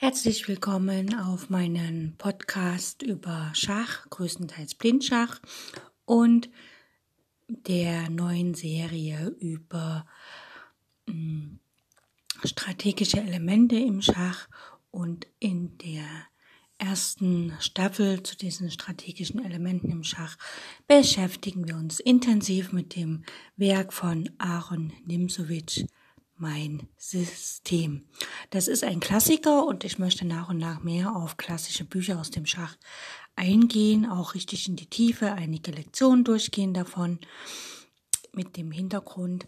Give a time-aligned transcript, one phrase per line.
[0.00, 5.40] Herzlich willkommen auf meinen Podcast über Schach, größtenteils Blindschach
[6.04, 6.48] und
[7.48, 10.06] der neuen Serie über
[11.08, 11.58] hm,
[12.44, 14.48] strategische Elemente im Schach
[14.92, 16.06] und in der
[16.78, 20.38] ersten Staffel zu diesen strategischen Elementen im Schach
[20.86, 23.24] beschäftigen wir uns intensiv mit dem
[23.56, 25.86] Werk von Aaron Nimzowitsch
[26.38, 28.06] mein System.
[28.50, 32.30] Das ist ein Klassiker und ich möchte nach und nach mehr auf klassische Bücher aus
[32.30, 32.76] dem Schach
[33.36, 37.18] eingehen, auch richtig in die Tiefe, einige Lektionen durchgehen davon,
[38.32, 39.46] mit dem Hintergrund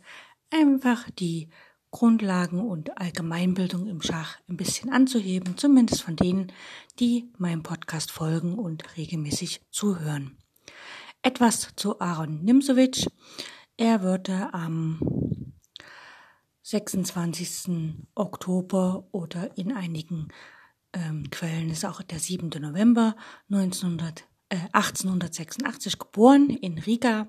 [0.51, 1.48] einfach die
[1.91, 6.52] Grundlagen und Allgemeinbildung im Schach ein bisschen anzuheben, zumindest von denen,
[7.01, 10.37] die meinem Podcast folgen und regelmäßig zuhören.
[11.23, 13.07] Etwas zu Aaron Nimsowitsch.
[13.77, 15.20] Er wurde am
[16.70, 18.06] 26.
[18.15, 20.29] Oktober oder in einigen
[20.93, 22.48] ähm, Quellen ist auch der 7.
[22.60, 23.16] November
[23.51, 27.26] 1900, äh, 1886 geboren in Riga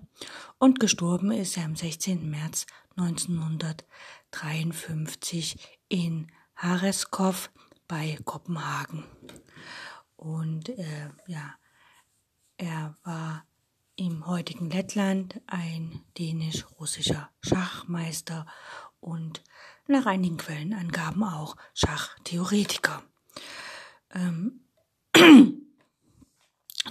[0.60, 2.30] und gestorben ist er am 16.
[2.30, 7.50] März 1953 in Hareskov
[7.88, 9.06] bei Kopenhagen.
[10.18, 11.56] Und äh, ja,
[12.58, 13.44] er war
[13.96, 18.46] im heutigen Lettland ein dänisch-russischer Schachmeister
[19.02, 19.44] und
[19.88, 23.04] nach einigen Quellenangaben auch Schachtheoretiker.
[24.14, 24.62] Ähm,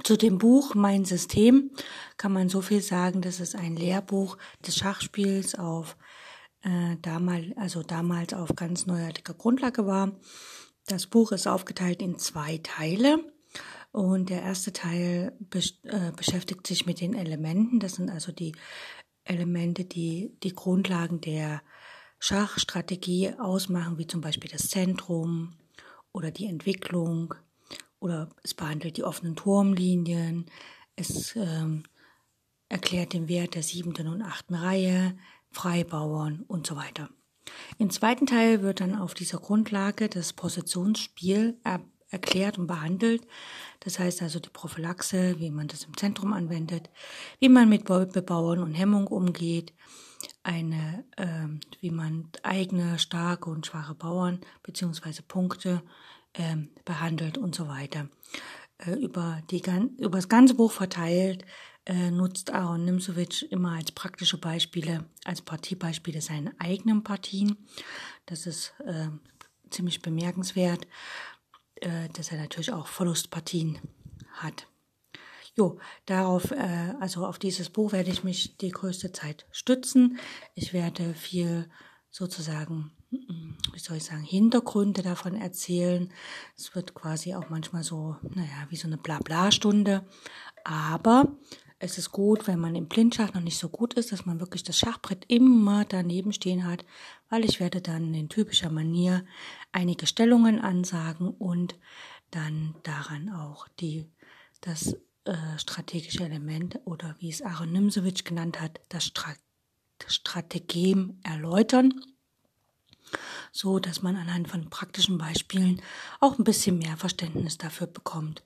[0.04, 1.70] zu dem Buch Mein System
[2.16, 5.96] kann man so viel sagen, dass es ein Lehrbuch des Schachspiels auf
[6.62, 10.12] äh, damals, also damals auf ganz neuartiger Grundlage war.
[10.86, 13.24] Das Buch ist aufgeteilt in zwei Teile.
[13.92, 17.80] Und der erste Teil besch äh, beschäftigt sich mit den Elementen.
[17.80, 18.54] Das sind also die
[19.24, 21.62] Elemente, die die Grundlagen der
[22.20, 25.54] Schachstrategie ausmachen, wie zum Beispiel das Zentrum
[26.12, 27.34] oder die Entwicklung
[27.98, 30.46] oder es behandelt die offenen Turmlinien,
[30.96, 31.82] es ähm,
[32.68, 35.16] erklärt den Wert der siebten und achten Reihe,
[35.50, 37.08] Freibauern und so weiter.
[37.78, 41.80] Im zweiten Teil wird dann auf dieser Grundlage das Positionsspiel er
[42.10, 43.26] erklärt und behandelt.
[43.80, 46.90] Das heißt also die Prophylaxe, wie man das im Zentrum anwendet,
[47.38, 49.72] wie man mit Bebauern und Hemmung umgeht,
[50.50, 51.46] eine, äh,
[51.80, 55.82] wie man eigene starke und schwache Bauern beziehungsweise Punkte
[56.32, 58.08] äh, behandelt und so weiter.
[58.78, 59.62] Äh, über, die,
[59.98, 61.44] über das ganze Buch verteilt
[61.86, 67.56] äh, nutzt Aaron Nimzowitsch immer als praktische Beispiele, als Partiebeispiele seine eigenen Partien.
[68.26, 69.08] Das ist äh,
[69.70, 70.86] ziemlich bemerkenswert,
[71.76, 73.78] äh, dass er natürlich auch Verlustpartien
[74.32, 74.66] hat.
[75.56, 80.18] Jo, darauf, äh, also auf dieses Buch werde ich mich die größte Zeit stützen.
[80.54, 81.68] Ich werde viel
[82.10, 86.12] sozusagen, wie soll ich sagen, Hintergründe davon erzählen.
[86.56, 90.06] Es wird quasi auch manchmal so, naja, wie so eine Blabla-Stunde.
[90.64, 91.36] Aber
[91.78, 94.62] es ist gut, wenn man im Blindschach noch nicht so gut ist, dass man wirklich
[94.62, 96.84] das Schachbrett immer daneben stehen hat,
[97.30, 99.24] weil ich werde dann in typischer Manier
[99.72, 101.76] einige Stellungen ansagen und
[102.30, 104.06] dann daran auch die,
[104.60, 104.94] das
[105.24, 109.34] äh, strategische Element oder wie es Aaron Nimsewitsch genannt hat, das, Stra
[110.06, 111.92] Strategem erläutern,
[113.52, 115.82] so dass man anhand von praktischen Beispielen
[116.20, 118.42] auch ein bisschen mehr Verständnis dafür bekommt.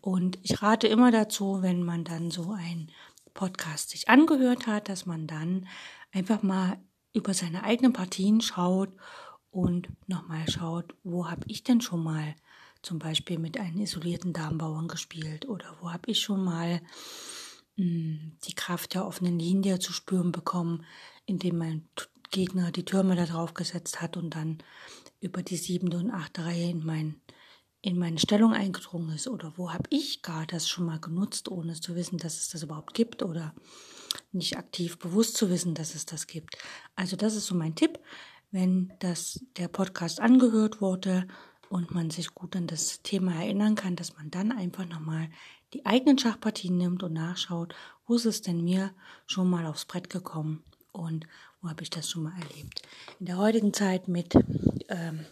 [0.00, 2.90] Und ich rate immer dazu, wenn man dann so ein
[3.32, 5.66] Podcast sich angehört hat, dass man dann
[6.12, 6.78] einfach mal
[7.14, 8.90] über seine eigenen Partien schaut
[9.50, 12.34] und nochmal schaut, wo habe ich denn schon mal
[12.82, 15.48] zum Beispiel mit einem isolierten Darmbauern gespielt?
[15.48, 16.80] Oder wo habe ich schon mal
[17.76, 20.84] mh, hm, die Kraft der offenen Linie zu spüren bekommen,
[21.26, 21.88] indem mein
[22.30, 24.58] Gegner die Türme da drauf gesetzt hat und dann
[25.20, 27.20] über die siebte und achte Reihe in, mein,
[27.82, 29.28] in meine Stellung eingedrungen ist?
[29.28, 32.62] Oder wo habe ich gar das schon mal genutzt, ohne zu wissen, dass es das
[32.62, 33.22] überhaupt gibt?
[33.22, 33.54] Oder
[34.32, 36.56] nicht aktiv bewusst zu wissen, dass es das gibt.
[36.94, 37.98] Also das ist so mein Tipp,
[38.50, 41.26] wenn das der Podcast angehört wurde
[41.70, 45.28] und man sich gut an das Thema erinnern kann, dass man dann einfach nochmal
[45.72, 47.76] die eigenen Schachpartien nimmt und nachschaut,
[48.06, 48.92] wo ist es denn mir
[49.26, 51.28] schon mal aufs Brett gekommen und
[51.62, 52.82] wo habe ich das schon mal erlebt.
[53.20, 54.34] In der heutigen Zeit mit
[54.88, 55.24] ähm,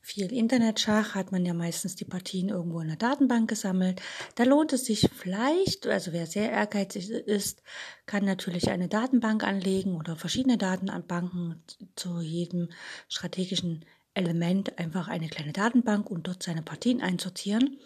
[0.00, 4.02] viel Internetschach hat man ja meistens die Partien irgendwo in der Datenbank gesammelt.
[4.34, 7.62] Da lohnt es sich vielleicht, also wer sehr ehrgeizig ist,
[8.06, 11.62] kann natürlich eine Datenbank anlegen oder verschiedene Datenbanken
[11.94, 12.68] zu jedem
[13.08, 17.78] strategischen Element einfach eine kleine Datenbank und dort seine Partien einsortieren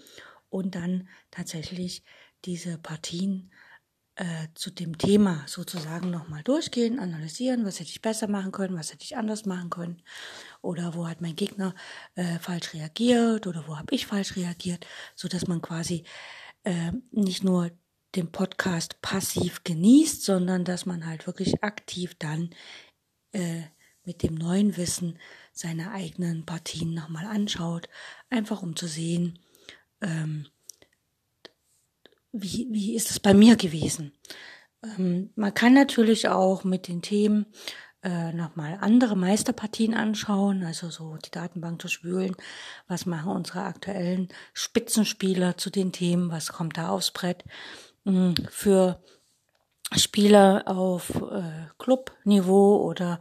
[0.49, 2.03] und dann tatsächlich
[2.45, 3.51] diese Partien
[4.17, 8.93] äh, zu dem Thema sozusagen nochmal durchgehen, analysieren, was hätte ich besser machen können, was
[8.93, 10.03] hätte ich anders machen können
[10.63, 11.75] oder wo hat mein Gegner
[12.15, 16.05] äh, falsch reagiert oder wo habe ich falsch reagiert, so dass man quasi
[16.65, 17.71] äh, nicht nur
[18.15, 22.51] den Podcast passiv genießt, sondern dass man halt wirklich aktiv dann
[23.33, 23.65] äh,
[24.05, 25.19] mit dem neuen Wissen
[25.57, 27.89] seine eigenen Partien nochmal anschaut,
[28.29, 29.39] einfach um zu sehen,
[30.03, 30.47] ähm,
[32.31, 34.13] wie, wie ist es bei mir gewesen.
[34.85, 37.47] Ähm, man kann natürlich auch mit den Themen
[38.03, 42.37] äh, nochmal andere Meisterpartien anschauen, also so die Datenbank durchwühlen,
[42.87, 47.45] was machen unsere aktuellen Spitzenspieler zu den Themen, was kommt da aufs Brett.
[48.05, 49.03] Ähm, für
[49.97, 53.21] Spieler auf äh, Clubniveau oder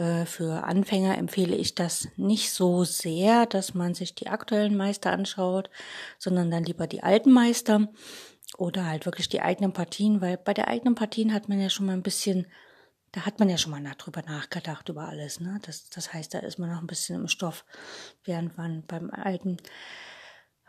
[0.00, 5.12] äh, für Anfänger empfehle ich das nicht so sehr, dass man sich die aktuellen Meister
[5.12, 5.68] anschaut,
[6.18, 7.88] sondern dann lieber die alten Meister
[8.56, 11.84] oder halt wirklich die eigenen Partien, weil bei der eigenen Partien hat man ja schon
[11.84, 12.46] mal ein bisschen,
[13.12, 15.58] da hat man ja schon mal drüber nachgedacht über alles, ne?
[15.66, 17.66] Das, das heißt, da ist man noch ein bisschen im Stoff,
[18.24, 19.58] während man beim alten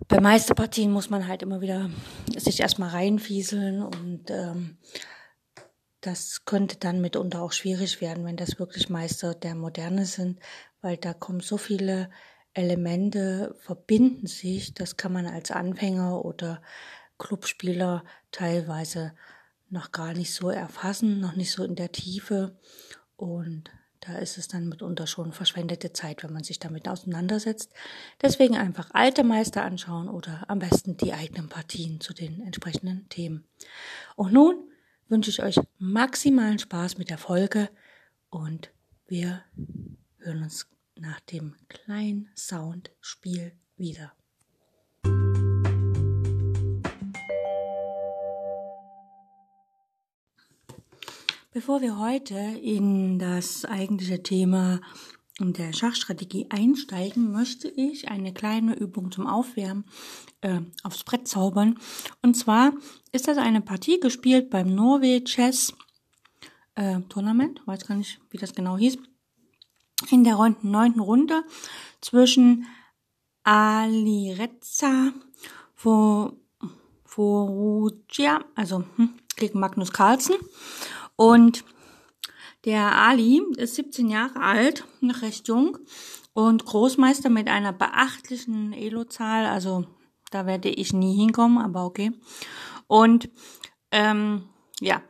[0.07, 1.89] bei Meisterpartien muss man halt immer wieder
[2.35, 4.77] sich erstmal reinfieseln und ähm,
[6.01, 10.39] das könnte dann mitunter auch schwierig werden, wenn das wirklich Meister der Moderne sind,
[10.81, 12.09] weil da kommen so viele
[12.53, 16.61] Elemente, verbinden sich, das kann man als Anfänger oder
[17.17, 19.13] Clubspieler teilweise
[19.69, 22.57] noch gar nicht so erfassen, noch nicht so in der Tiefe
[23.15, 23.69] und
[24.01, 27.71] da ist es dann mitunter schon verschwendete Zeit, wenn man sich damit auseinandersetzt.
[28.19, 33.45] Deswegen einfach alte Meister anschauen oder am besten die eigenen Partien zu den entsprechenden Themen.
[34.15, 34.70] Und nun
[35.11, 37.69] wünsche ich euch maximalen Spaß mit der Folge
[38.29, 38.71] und
[39.07, 39.43] wir
[40.19, 44.13] hören uns nach dem kleinen Soundspiel wieder.
[51.51, 54.79] Bevor wir heute in das eigentliche Thema
[55.49, 59.85] der Schachstrategie einsteigen, möchte ich eine kleine Übung zum Aufwärmen
[60.41, 61.79] äh, aufs Brett zaubern.
[62.21, 62.73] Und zwar
[63.11, 65.73] ist das eine Partie gespielt beim Norway Chess
[66.75, 68.97] äh, Tournament, weiß gar nicht, wie das genau hieß,
[70.09, 71.43] in der neunten Runde
[71.99, 72.67] zwischen
[73.43, 75.11] Ali Reza
[77.03, 80.35] Forugia, also hm, gegen Magnus Carlsen
[81.15, 81.65] und
[82.65, 85.77] der Ali ist 17 Jahre alt, noch recht jung
[86.33, 89.45] und Großmeister mit einer beachtlichen Elo-Zahl.
[89.45, 89.85] Also
[90.29, 92.11] da werde ich nie hinkommen, aber okay.
[92.87, 93.29] Und
[93.91, 94.43] ähm,
[94.79, 95.01] ja,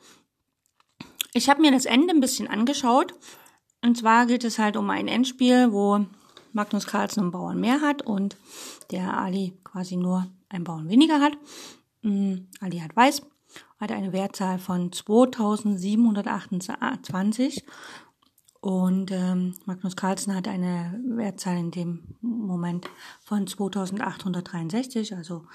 [1.34, 3.14] ich habe mir das Ende ein bisschen angeschaut.
[3.84, 6.06] Und zwar geht es halt um ein Endspiel, wo
[6.54, 8.38] Magnus Carlsen einen Bauern mehr hat und
[8.92, 11.34] der Ali quasi nur einen Bauern weniger hat.
[12.04, 13.22] Ähm, Ali hat weiß
[13.80, 17.66] hat eine Wertzahl von 2728
[18.62, 22.88] und ähm, Magnus Carlsen hat eine Wertzahl in dem Moment
[23.20, 25.48] von 2863, also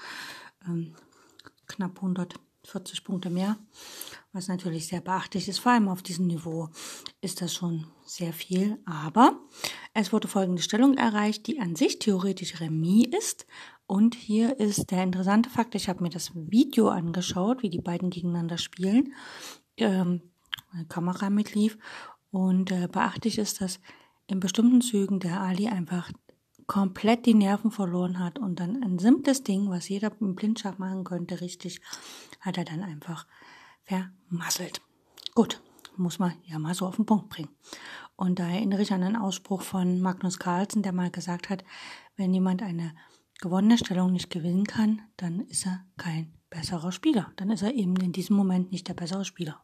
[0.67, 0.93] ähm,
[1.67, 3.57] knapp 140 Punkte mehr,
[4.33, 5.59] was natürlich sehr beachtlich ist.
[5.59, 6.67] Vor allem auf diesem Niveau
[7.21, 8.77] ist das schon sehr viel.
[8.85, 9.39] Aber
[9.93, 13.47] es wurde folgende Stellung erreicht, die an sich theoretisch Remis ist,
[13.87, 18.09] und hier ist der interessante Fakt, ich habe mir das Video angeschaut, wie die beiden
[18.09, 19.13] gegeneinander spielen.
[19.77, 20.21] Ähm,
[20.73, 21.77] eine Kamera mitlief.
[22.29, 23.79] Und äh, beachtlich ist, dass
[24.27, 26.11] in bestimmten Zügen der Ali einfach
[26.67, 31.05] komplett die Nerven verloren hat und dann ein simples Ding, was jeder im Blindschach machen
[31.05, 31.79] könnte, richtig,
[32.41, 33.25] hat er dann einfach
[33.85, 34.81] vermasselt.
[35.33, 35.61] Gut,
[35.95, 37.55] muss man ja mal so auf den Punkt bringen.
[38.17, 41.63] Und da erinnere ich an einen Ausspruch von Magnus Carlsen, der mal gesagt hat,
[42.17, 42.93] wenn jemand eine
[43.39, 47.31] gewonnene Stellung nicht gewinnen kann, dann ist er kein besserer Spieler.
[47.35, 49.61] Dann ist er eben in diesem Moment nicht der bessere Spieler.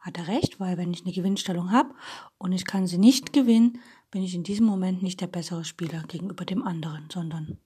[0.00, 1.94] Hat er recht, weil wenn ich eine Gewinnstellung habe
[2.38, 6.02] und ich kann sie nicht gewinnen, bin ich in diesem Moment nicht der bessere Spieler
[6.08, 7.58] gegenüber dem anderen, sondern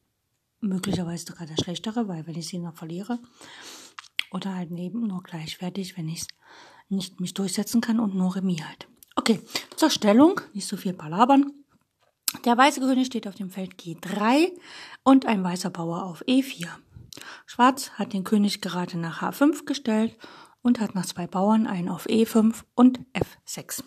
[0.61, 3.21] möglicherweise sogar der schlechtere, weil wenn ich sie noch verliere
[4.33, 6.27] oder halt neben nur gleichwertig, wenn ich
[6.89, 8.89] nicht mich durchsetzen kann und nur Remis halt.
[9.17, 9.41] Okay,
[9.77, 11.53] zur Stellung, nicht so viel palabern.
[12.45, 14.53] Der weiße König steht auf dem Feld G3
[15.03, 16.69] und ein weißer Bauer auf E4.
[17.47, 20.17] Schwarz hat den König gerade nach H5 gestellt
[20.61, 23.83] und hat nach zwei Bauern einen auf E5 und F6.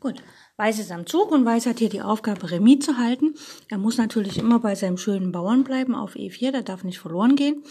[0.00, 0.22] Gut,
[0.56, 3.34] Weiß ist am Zug und Weiß hat hier die Aufgabe, Remis zu halten.
[3.68, 7.36] Er muss natürlich immer bei seinem schönen Bauern bleiben auf E4, der darf nicht verloren
[7.36, 7.62] gehen.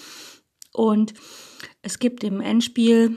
[0.74, 1.14] Und
[1.82, 3.16] es gibt im Endspiel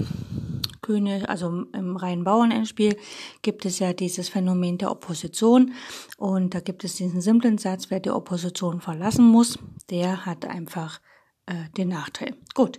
[0.82, 2.96] König, also im reinen Bauernendspiel
[3.40, 5.72] gibt es ja dieses Phänomen der Opposition
[6.18, 9.58] und da gibt es diesen simplen Satz, wer die Opposition verlassen muss,
[9.88, 11.00] der hat einfach
[11.46, 12.36] äh, den Nachteil.
[12.54, 12.78] Gut.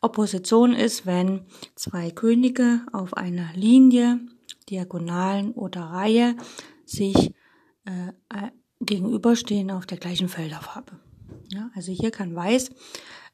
[0.00, 1.44] Opposition ist, wenn
[1.74, 4.20] zwei Könige auf einer Linie,
[4.70, 6.36] Diagonalen oder Reihe
[6.86, 7.34] sich
[7.84, 11.00] äh, äh gegenüberstehen auf der gleichen Felderfarbe.
[11.48, 12.70] Ja, also hier kann Weiß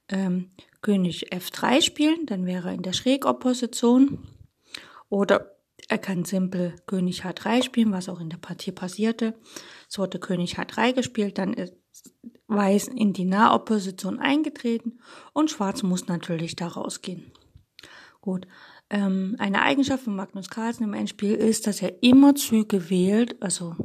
[0.09, 0.51] ähm,
[0.83, 4.27] König F3 spielen, dann wäre er in der Schrägopposition.
[5.09, 5.57] Oder
[5.89, 9.35] er kann simpel König H3 spielen, was auch in der Partie passierte.
[9.89, 11.75] Es wurde König H3 gespielt, dann ist
[12.47, 14.99] Weiß in die Nahopposition eingetreten
[15.33, 17.31] und Schwarz muss natürlich da rausgehen.
[18.21, 18.49] Gut.
[18.91, 23.77] Ähm, eine Eigenschaft von Magnus Carlsen im Endspiel ist, dass er immer Züge wählt, also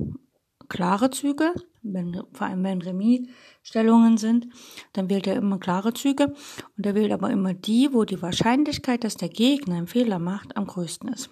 [0.68, 1.54] klare Züge,
[1.94, 4.48] wenn, vor allem wenn Remis-Stellungen sind,
[4.94, 6.34] dann wählt er immer klare Züge
[6.78, 10.58] und er wählt aber immer die, wo die Wahrscheinlichkeit, dass der Gegner einen Fehler macht,
[10.58, 11.30] am größten ist.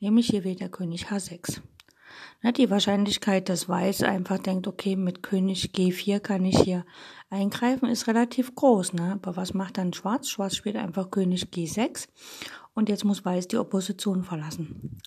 [0.00, 1.60] Nämlich hier wählt der König H6.
[2.56, 6.84] Die Wahrscheinlichkeit, dass Weiß einfach denkt, okay, mit König G4 kann ich hier
[7.30, 8.94] eingreifen, ist relativ groß.
[8.94, 9.12] Ne?
[9.12, 10.28] Aber was macht dann Schwarz?
[10.28, 12.08] Schwarz spielt einfach König G6
[12.74, 14.98] und jetzt muss Weiß die Opposition verlassen.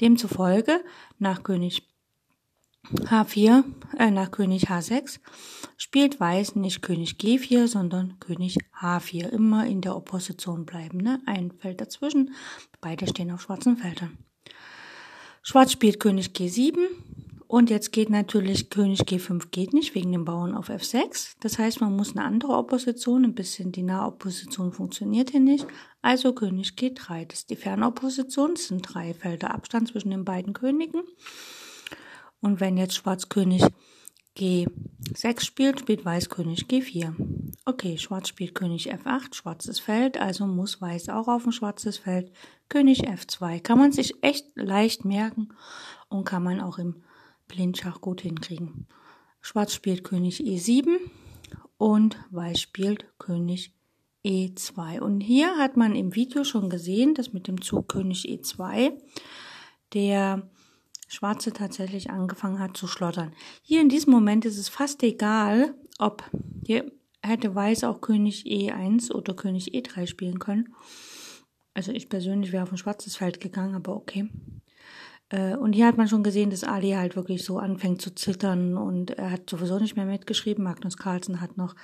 [0.00, 0.80] Demzufolge
[1.18, 1.88] nach König
[2.94, 3.64] H4
[3.98, 5.18] äh, nach König H6
[5.76, 9.28] spielt Weiß nicht König G4, sondern König H4.
[9.28, 10.98] Immer in der Opposition bleiben.
[10.98, 11.20] Ne?
[11.26, 12.34] Ein Feld dazwischen.
[12.80, 14.18] Beide stehen auf schwarzen Feldern.
[15.42, 16.76] Schwarz spielt König G7
[17.48, 21.36] und jetzt geht natürlich König G5 geht nicht wegen dem Bauern auf F6.
[21.40, 25.66] Das heißt, man muss eine andere Opposition, ein bisschen die Nahopposition funktioniert hier nicht.
[26.02, 28.52] Also König G3, das ist die Fernopposition.
[28.54, 31.02] Es sind drei Felder Abstand zwischen den beiden Königen.
[32.46, 33.60] Und wenn jetzt Schwarz König
[34.36, 37.12] G6 spielt, spielt Weiß König G4.
[37.64, 42.30] Okay, Schwarz spielt König F8, schwarzes Feld, also muss Weiß auch auf ein schwarzes Feld.
[42.68, 45.48] König F2 kann man sich echt leicht merken
[46.08, 47.02] und kann man auch im
[47.48, 48.86] Blindschach gut hinkriegen.
[49.40, 50.98] Schwarz spielt König E7
[51.78, 53.74] und Weiß spielt König
[54.24, 55.00] E2.
[55.00, 58.92] Und hier hat man im Video schon gesehen, dass mit dem Zug König E2
[59.94, 60.48] der
[61.06, 63.32] Schwarze tatsächlich angefangen hat zu schlottern.
[63.62, 66.24] Hier in diesem Moment ist es fast egal, ob
[66.64, 66.90] hier
[67.22, 70.74] hätte Weiß auch König E1 oder König E3 spielen können.
[71.74, 74.30] Also ich persönlich wäre auf ein schwarzes Feld gegangen, aber okay.
[75.28, 78.76] Äh, und hier hat man schon gesehen, dass Ali halt wirklich so anfängt zu zittern
[78.76, 80.64] und er hat sowieso nicht mehr mitgeschrieben.
[80.64, 81.74] Magnus Carlsen hat noch,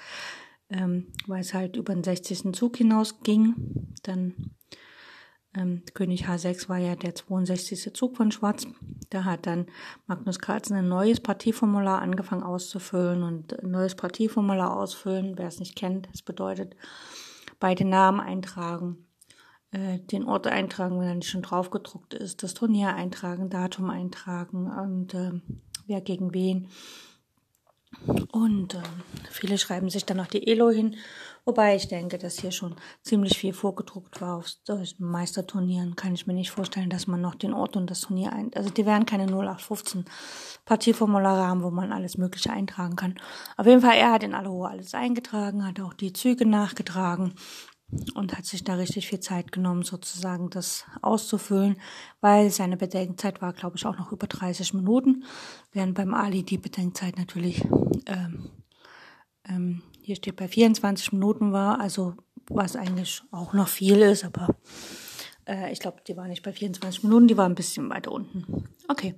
[0.70, 2.54] ähm, weil es halt über den 60.
[2.54, 3.54] Zug hinaus ging,
[4.02, 4.34] dann
[5.54, 7.92] ähm, König H6 war ja der 62.
[7.94, 8.66] Zug von Schwarz.
[9.10, 9.66] Da hat dann
[10.06, 15.36] Magnus Carlsen ein neues Partieformular angefangen auszufüllen und ein neues Partieformular ausfüllen.
[15.36, 16.74] Wer es nicht kennt, das bedeutet
[17.60, 19.06] beide Namen eintragen,
[19.72, 23.90] äh, den Ort eintragen, wenn er nicht schon drauf gedruckt ist, das Turnier eintragen, Datum
[23.90, 25.32] eintragen und äh,
[25.86, 26.68] wer gegen wen.
[28.32, 28.82] Und äh,
[29.30, 30.96] viele schreiben sich dann noch die Elo hin
[31.44, 35.96] Wobei ich denke, dass hier schon ziemlich viel vorgedruckt war auf solchen Meisterturnieren.
[35.96, 38.70] Kann ich mir nicht vorstellen, dass man noch den Ort und das Turnier ein, also
[38.70, 40.04] die werden keine 0815
[40.64, 43.16] Partieformulare haben, wo man alles Mögliche eintragen kann.
[43.56, 47.34] Auf jeden Fall, er hat in Aloha alles eingetragen, hat auch die Züge nachgetragen
[48.14, 51.76] und hat sich da richtig viel Zeit genommen, sozusagen das auszufüllen,
[52.20, 55.24] weil seine Bedenkzeit war, glaube ich, auch noch über 30 Minuten,
[55.72, 57.64] während beim Ali die Bedenkzeit natürlich
[58.06, 58.50] ähm,
[59.48, 62.14] ähm, hier steht bei 24 Minuten war, also
[62.48, 64.54] was eigentlich auch noch viel ist, aber
[65.46, 68.68] äh, ich glaube, die war nicht bei 24 Minuten, die war ein bisschen weiter unten.
[68.88, 69.14] Okay,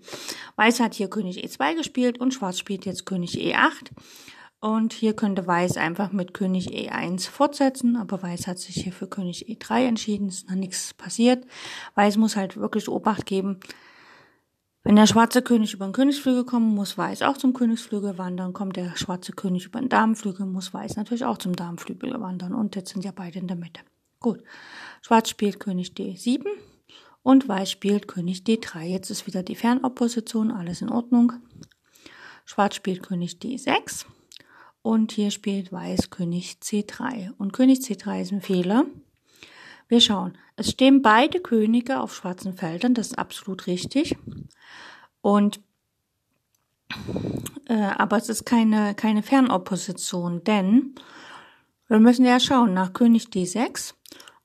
[0.56, 3.90] Weiß hat hier König E2 gespielt und Schwarz spielt jetzt König E8.
[4.60, 9.06] Und hier könnte Weiß einfach mit König E1 fortsetzen, aber Weiß hat sich hier für
[9.06, 11.44] König E3 entschieden, ist noch nichts passiert.
[11.96, 13.60] Weiß muss halt wirklich Obacht geben,
[14.84, 18.52] wenn der schwarze König über den Königsflügel kommt, muss Weiß auch zum Königsflügel wandern.
[18.52, 22.54] Kommt der schwarze König über den Damenflügel, muss Weiß natürlich auch zum Damenflügel wandern.
[22.54, 23.80] Und jetzt sind ja beide in der Mitte.
[24.20, 24.42] Gut.
[25.00, 26.44] Schwarz spielt König D7
[27.22, 28.82] und Weiß spielt König D3.
[28.82, 31.32] Jetzt ist wieder die Fernopposition, alles in Ordnung.
[32.44, 34.04] Schwarz spielt König D6
[34.82, 37.32] und hier spielt Weiß König C3.
[37.38, 38.84] Und König C3 ist ein Fehler.
[39.94, 40.36] Wir schauen.
[40.56, 44.16] Es stehen beide Könige auf schwarzen Feldern, das ist absolut richtig.
[45.20, 45.60] Und
[47.68, 50.96] äh, aber es ist keine, keine Fernopposition, denn
[51.86, 53.94] wir müssen ja schauen, nach König D6,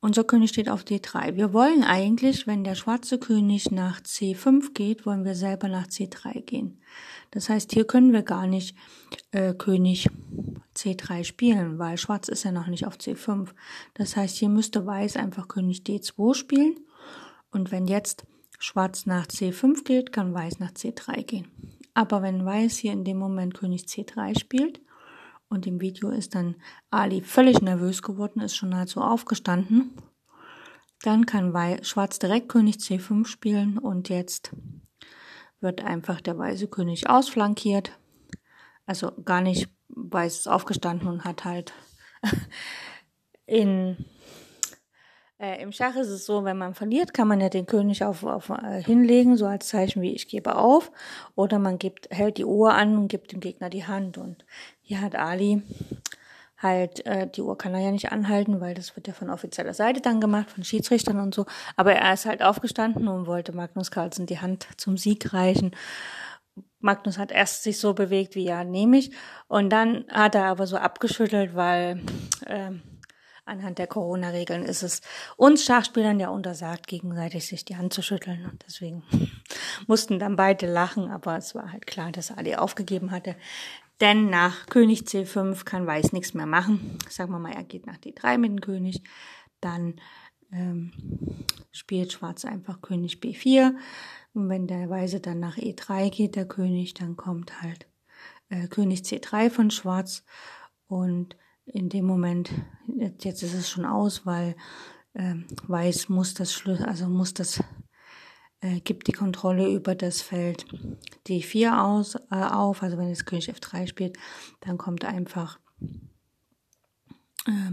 [0.01, 1.35] unser König steht auf D3.
[1.35, 6.41] Wir wollen eigentlich, wenn der schwarze König nach C5 geht, wollen wir selber nach C3
[6.41, 6.79] gehen.
[7.31, 8.75] Das heißt, hier können wir gar nicht
[9.31, 10.09] äh, König
[10.75, 13.49] C3 spielen, weil Schwarz ist ja noch nicht auf C5.
[13.93, 16.79] Das heißt, hier müsste Weiß einfach König D2 spielen.
[17.51, 18.25] Und wenn jetzt
[18.59, 21.47] Schwarz nach C5 geht, kann Weiß nach C3 gehen.
[21.93, 24.81] Aber wenn Weiß hier in dem Moment König C3 spielt
[25.49, 26.55] Und im Video ist dann
[26.91, 29.91] Ali völlig nervös geworden, ist schon nahezu aufgestanden.
[31.01, 34.51] Dann kann Schwarz direkt König C5 spielen und jetzt
[35.61, 37.91] wird einfach der weiße König ausflankiert.
[38.85, 41.73] Also gar nicht weiß ist aufgestanden und hat halt
[43.45, 43.97] in
[45.39, 48.25] äh, Im Schach ist es so, wenn man verliert, kann man ja den König auf,
[48.25, 50.91] auf äh, hinlegen, so als Zeichen wie ich gebe auf.
[51.35, 54.17] Oder man gibt, hält die Uhr an und gibt dem Gegner die Hand.
[54.17, 54.45] Und
[54.81, 55.61] hier hat Ali
[56.61, 59.73] halt, äh, die Uhr kann er ja nicht anhalten, weil das wird ja von offizieller
[59.73, 61.45] Seite dann gemacht, von Schiedsrichtern und so.
[61.75, 65.71] Aber er ist halt aufgestanden und wollte Magnus Carlsen die Hand zum Sieg reichen.
[66.79, 69.11] Magnus hat erst sich so bewegt wie ja, nehme ich.
[69.47, 72.01] Und dann hat er aber so abgeschüttelt, weil
[72.45, 72.71] äh,
[73.49, 75.01] anhand der Corona-Regeln ist es
[75.35, 78.45] uns Schachspielern ja untersagt, gegenseitig sich die Hand zu schütteln.
[78.45, 79.03] Und deswegen
[79.87, 83.35] mussten dann beide lachen, aber es war halt klar, dass Ali aufgegeben hatte.
[84.01, 86.97] Denn nach König C5 kann Weiß nichts mehr machen.
[87.09, 89.01] Sagen wir mal, er geht nach D3 mit dem König.
[89.59, 89.95] Dann
[90.51, 90.91] ähm,
[91.71, 93.75] spielt Schwarz einfach König B4.
[94.33, 97.87] Und wenn der Weiße dann nach E3 geht, der König, dann kommt halt
[98.49, 100.23] äh, König C3 von Schwarz.
[100.87, 102.51] Und in dem Moment,
[102.87, 104.55] jetzt ist es schon aus, weil
[105.13, 105.35] äh,
[105.67, 107.61] Weiß muss das Schluss, also muss das
[108.61, 110.65] äh, gibt die Kontrolle über das Feld
[111.27, 112.83] D4 aus, äh, auf.
[112.83, 114.17] Also wenn es König F3 spielt,
[114.61, 115.59] dann kommt einfach
[117.47, 117.71] äh,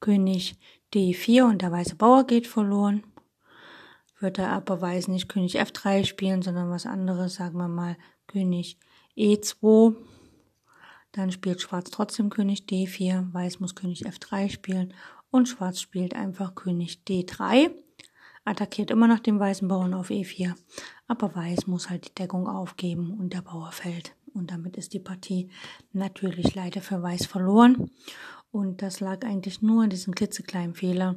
[0.00, 0.56] König
[0.94, 3.04] D4 und der weiße Bauer geht verloren.
[4.18, 7.96] Wird er aber weiß nicht König F3 spielen, sondern was anderes, sagen wir mal
[8.26, 8.78] König
[9.16, 9.94] E2.
[11.12, 14.94] Dann spielt Schwarz trotzdem König D4, Weiß muss König F3 spielen
[15.30, 17.70] und Schwarz spielt einfach König D3
[18.46, 20.54] attackiert immer noch den weißen Bauern auf E4.
[21.08, 24.14] Aber Weiß muss halt die Deckung aufgeben und der Bauer fällt.
[24.32, 25.50] Und damit ist die Partie
[25.92, 27.90] natürlich leider für Weiß verloren.
[28.50, 31.16] Und das lag eigentlich nur an diesem klitzekleinen Fehler,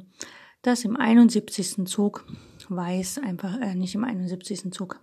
[0.62, 1.86] dass im 71.
[1.86, 2.26] Zug
[2.68, 4.72] Weiß einfach, äh, nicht im 71.
[4.72, 5.00] Zug,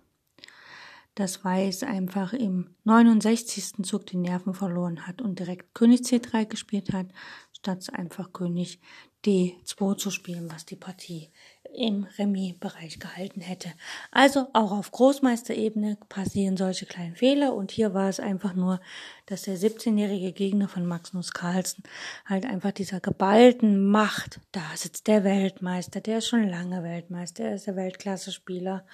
[1.14, 3.84] dass Weiß einfach im 69.
[3.84, 7.08] Zug die Nerven verloren hat und direkt König C3 gespielt hat,
[7.52, 8.80] statt einfach König
[9.24, 11.30] D2 zu spielen, was die Partie
[11.74, 13.70] im Remis-Bereich gehalten hätte.
[14.10, 18.80] Also auch auf Großmeisterebene passieren solche kleinen Fehler und hier war es einfach nur,
[19.26, 21.84] dass der 17-jährige Gegner von Magnus Carlsen
[22.26, 27.54] halt einfach dieser geballten Macht, da sitzt der Weltmeister, der ist schon lange Weltmeister, er
[27.54, 28.84] ist der Weltklasse-Spieler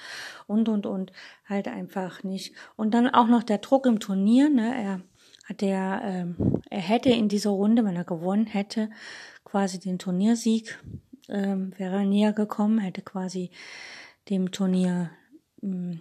[0.47, 1.13] und und und
[1.49, 2.55] halt einfach nicht.
[2.77, 5.01] Und dann auch noch der Druck im Turnier, ne, er
[5.45, 8.91] hat er, ähm, er hätte in dieser Runde, wenn er gewonnen hätte,
[9.45, 10.79] quasi den Turniersieg,
[11.29, 13.51] ähm, wäre er näher gekommen, hätte quasi
[14.29, 15.11] dem Turnier
[15.63, 16.01] ähm,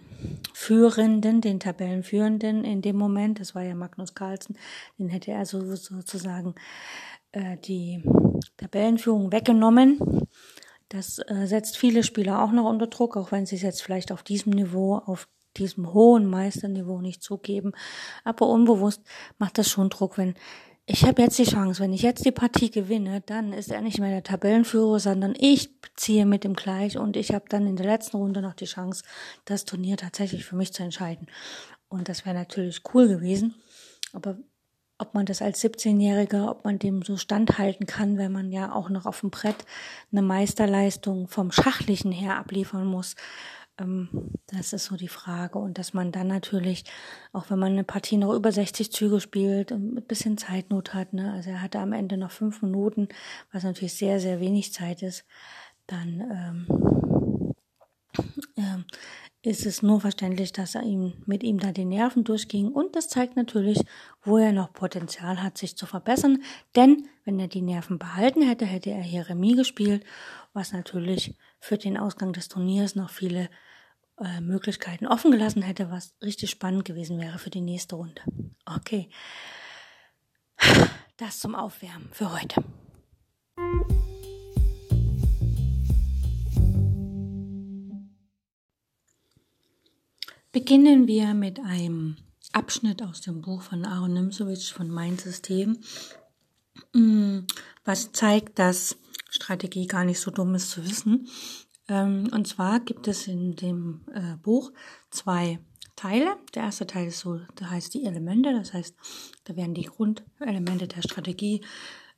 [0.52, 4.56] Führenden, den Tabellenführenden in dem Moment, das war ja Magnus Carlsen,
[4.98, 6.54] den hätte er so, sozusagen
[7.32, 8.02] äh, die
[8.56, 9.98] Tabellenführung weggenommen.
[10.88, 14.12] Das äh, setzt viele Spieler auch noch unter Druck, auch wenn sie es jetzt vielleicht
[14.12, 17.72] auf diesem Niveau, auf diesem hohen Meisterniveau nicht zugeben.
[18.24, 19.02] Aber unbewusst
[19.38, 20.34] macht das schon Druck, wenn
[20.86, 24.00] ich habe jetzt die Chance, wenn ich jetzt die Partie gewinne, dann ist er nicht
[24.00, 27.86] mehr der Tabellenführer, sondern ich ziehe mit dem gleich und ich habe dann in der
[27.86, 29.02] letzten Runde noch die Chance,
[29.46, 31.28] das Turnier tatsächlich für mich zu entscheiden.
[31.88, 33.54] Und das wäre natürlich cool gewesen.
[34.12, 34.36] Aber
[34.98, 38.90] ob man das als 17-Jähriger, ob man dem so standhalten kann, wenn man ja auch
[38.90, 39.64] noch auf dem Brett
[40.12, 43.16] eine Meisterleistung vom Schachlichen her abliefern muss,
[43.76, 45.58] das ist so die Frage.
[45.58, 46.84] Und dass man dann natürlich,
[47.32, 51.12] auch wenn man eine Partie noch über 60 Züge spielt und ein bisschen Zeitnot hat,
[51.12, 53.08] ne, also er hatte am Ende noch fünf Minuten,
[53.52, 55.24] was natürlich sehr, sehr wenig Zeit ist,
[55.86, 57.54] dann ähm,
[58.56, 58.84] ähm,
[59.42, 62.68] ist es nur verständlich, dass er ihm mit ihm da die Nerven durchging.
[62.68, 63.80] Und das zeigt natürlich,
[64.22, 66.42] wo er noch Potenzial hat, sich zu verbessern.
[66.74, 70.04] Denn wenn er die Nerven behalten hätte, hätte er hier Remis gespielt,
[70.54, 73.48] was natürlich für den Ausgang des Turniers noch viele
[74.18, 78.20] äh, Möglichkeiten offen gelassen hätte, was richtig spannend gewesen wäre für die nächste Runde.
[78.66, 79.08] Okay.
[81.16, 82.62] Das zum Aufwärmen für heute.
[90.52, 92.16] Beginnen wir mit einem
[92.52, 95.78] Abschnitt aus dem Buch von Aaron Nimzowitsch von Mein System,
[96.92, 97.46] mm,
[97.84, 98.96] was zeigt, dass
[99.34, 101.28] Strategie gar nicht so dumm ist zu wissen.
[101.88, 104.72] Ähm, und zwar gibt es in dem äh, Buch
[105.10, 105.58] zwei
[105.96, 106.36] Teile.
[106.54, 108.94] Der erste Teil ist so, da heißt die Elemente, das heißt,
[109.44, 111.62] da werden die Grundelemente der Strategie,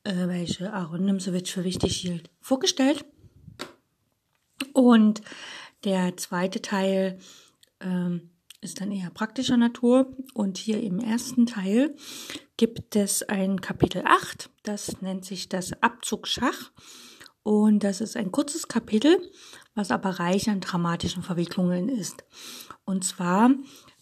[0.05, 3.05] äh, welche Aaron Nimzowitsch für wichtig hielt, vorgestellt.
[4.73, 5.23] Und
[5.85, 7.19] der zweite Teil
[7.81, 10.15] ähm, ist dann eher praktischer Natur.
[10.35, 11.95] Und hier im ersten Teil
[12.57, 16.73] gibt es ein Kapitel 8, das nennt sich das Abzugschach.
[17.47, 19.21] Und das ist ein kurzes Kapitel,
[19.77, 22.25] was aber reich an dramatischen Verwicklungen ist.
[22.85, 23.53] Und zwar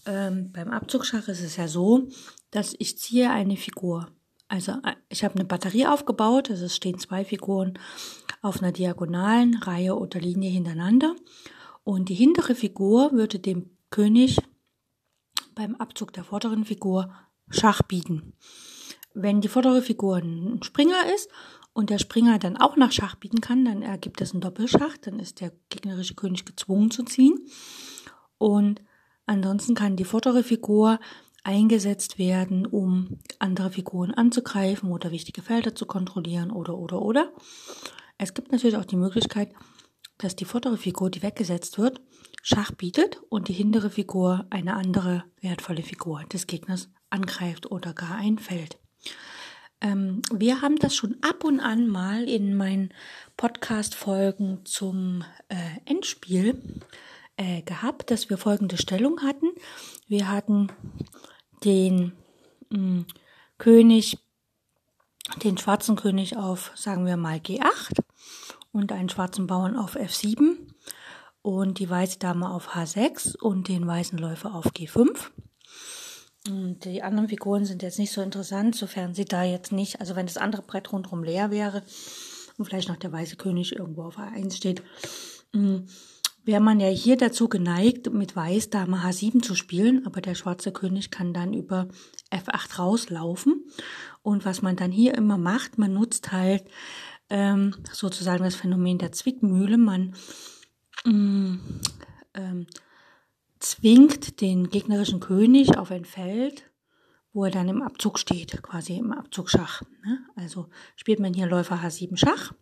[0.06, 2.08] ähm, beim Abzugschach ist es ja so,
[2.50, 4.08] dass ich ziehe eine Figur.
[4.48, 7.78] Also äh, ich habe eine Batterie aufgebaut, also es stehen zwei Figuren
[8.40, 11.14] auf einer diagonalen Reihe oder Linie hintereinander.
[11.82, 14.38] Und die hintere Figur würde dem König
[15.54, 17.12] beim Abzug der vorderen Figur
[17.50, 18.32] Schach bieten.
[19.12, 21.28] Wenn die vordere Figur ein Springer ist
[21.74, 25.18] und der Springer dann auch nach Schach bieten kann, dann ergibt es einen Doppelschach, dann
[25.18, 27.38] ist der gegnerische König gezwungen zu ziehen.
[28.38, 28.80] Und
[29.26, 31.00] ansonsten kann die vordere Figur
[31.42, 37.32] eingesetzt werden, um andere Figuren anzugreifen oder wichtige Felder zu kontrollieren oder oder oder.
[38.16, 39.52] Es gibt natürlich auch die Möglichkeit,
[40.18, 42.00] dass die vordere Figur, die weggesetzt wird,
[42.42, 48.14] Schach bietet und die hintere Figur eine andere wertvolle Figur des Gegners angreift oder gar
[48.14, 48.78] einfällt.
[49.80, 52.92] Ähm, wir haben das schon ab und an mal in meinen
[53.36, 56.62] Podcast-Folgen zum äh, Endspiel
[57.36, 59.50] äh, gehabt, dass wir folgende Stellung hatten.
[60.06, 60.68] Wir hatten
[61.64, 62.12] den
[62.70, 63.06] mh, hm,
[63.58, 64.18] König,
[65.42, 68.00] den schwarzen König auf, sagen wir mal, G8
[68.72, 70.56] und einen schwarzen Bauern auf F7
[71.42, 75.30] und die weiße Dame auf H6 und den weißen Läufer auf G5.
[76.48, 80.14] Und die anderen Figuren sind jetzt nicht so interessant, sofern sie da jetzt nicht, also
[80.14, 81.82] wenn das andere Brett rundherum leer wäre
[82.58, 84.82] und vielleicht noch der weiße König irgendwo auf A1 steht,
[85.52, 85.86] hm,
[86.44, 90.72] wäre man ja hier dazu geneigt, mit Weiß Dame H7 zu spielen, aber der schwarze
[90.72, 91.88] König kann dann über
[92.30, 93.64] F8 rauslaufen.
[94.22, 96.64] Und was man dann hier immer macht, man nutzt halt
[97.30, 99.78] ähm, sozusagen das Phänomen der Zwickmühle.
[99.78, 100.14] Man
[101.04, 101.54] mm,
[102.34, 102.66] ähm,
[103.64, 106.70] zwingt den gegnerischen König auf ein Feld,
[107.32, 109.82] wo er dann im Abzug steht, quasi im Abzugschach.
[110.04, 110.18] Ne?
[110.36, 112.52] Also spielt man hier Läufer H7 Schach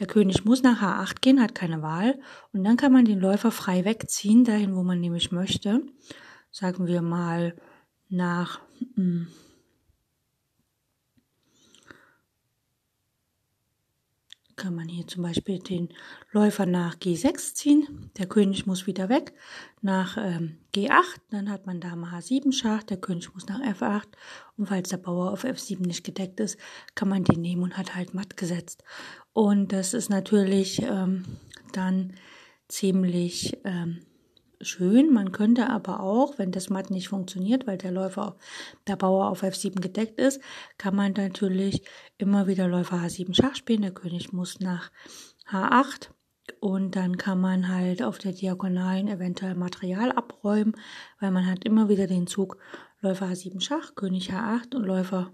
[0.00, 2.18] der König muss nach H8 gehen, hat keine Wahl.
[2.52, 5.82] Und dann kann man den Läufer frei wegziehen, dahin, wo man nämlich möchte.
[6.50, 7.54] Sagen wir mal
[8.08, 8.60] nach
[14.56, 15.88] kann man hier zum Beispiel den
[16.32, 18.10] Läufer nach G6 ziehen.
[18.18, 19.32] Der König muss wieder weg
[19.82, 21.20] nach ähm, G8.
[21.30, 22.82] Dann hat man Dame H7 Schach.
[22.82, 24.06] Der König muss nach F8.
[24.56, 26.58] Und falls der Bauer auf F7 nicht gedeckt ist,
[26.94, 28.84] kann man den nehmen und hat halt matt gesetzt.
[29.32, 31.24] Und das ist natürlich ähm,
[31.72, 32.14] dann
[32.68, 34.00] ziemlich ähm,
[34.64, 35.12] schön.
[35.12, 38.36] Man könnte aber auch, wenn das matt nicht funktioniert, weil der Läufer,
[38.86, 40.40] der Bauer auf F7 gedeckt ist,
[40.78, 41.82] kann man natürlich
[42.18, 43.82] immer wieder Läufer H7 Schach spielen.
[43.82, 44.90] Der König muss nach
[45.50, 46.10] H8
[46.60, 50.74] und dann kann man halt auf der Diagonalen eventuell Material abräumen,
[51.20, 52.58] weil man hat immer wieder den Zug
[53.00, 55.32] Läufer H7 Schach, König H8 und Läufer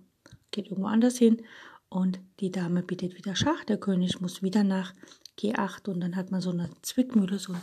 [0.51, 1.43] geht irgendwo anders hin
[1.89, 3.65] und die Dame bietet wieder Schach.
[3.65, 4.93] Der König muss wieder nach
[5.39, 7.63] G8 und dann hat man so eine Zwickmühle, so ein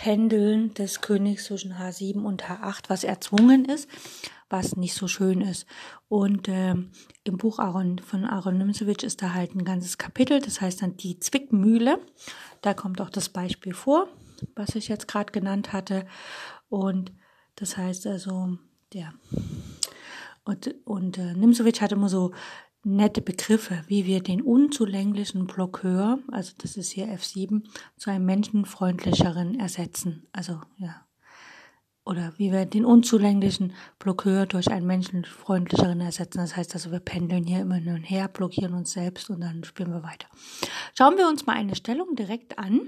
[0.00, 3.88] Pendeln des Königs zwischen H7 und H8, was erzwungen ist,
[4.48, 5.66] was nicht so schön ist.
[6.06, 6.76] Und äh,
[7.24, 10.96] im Buch Aaron, von Aaron Nimzowitsch ist da halt ein ganzes Kapitel, das heißt dann
[10.96, 11.98] die Zwickmühle.
[12.62, 14.06] Da kommt auch das Beispiel vor,
[14.54, 16.06] was ich jetzt gerade genannt hatte.
[16.68, 17.10] Und
[17.56, 18.56] das heißt also,
[18.92, 19.12] der
[20.44, 22.32] und, und äh, Nimzowitsch hat immer so
[22.96, 27.62] nette Begriffe, wie wir den unzulänglichen Blockeur, also das ist hier F7,
[27.96, 30.26] zu einem menschenfreundlicheren ersetzen.
[30.32, 31.04] Also ja.
[32.04, 36.38] Oder wie wir den unzulänglichen Blockeur durch einen menschenfreundlicheren ersetzen.
[36.38, 39.92] Das heißt also, wir pendeln hier immer nur her, blockieren uns selbst und dann spielen
[39.92, 40.26] wir weiter.
[40.96, 42.80] Schauen wir uns mal eine Stellung direkt an.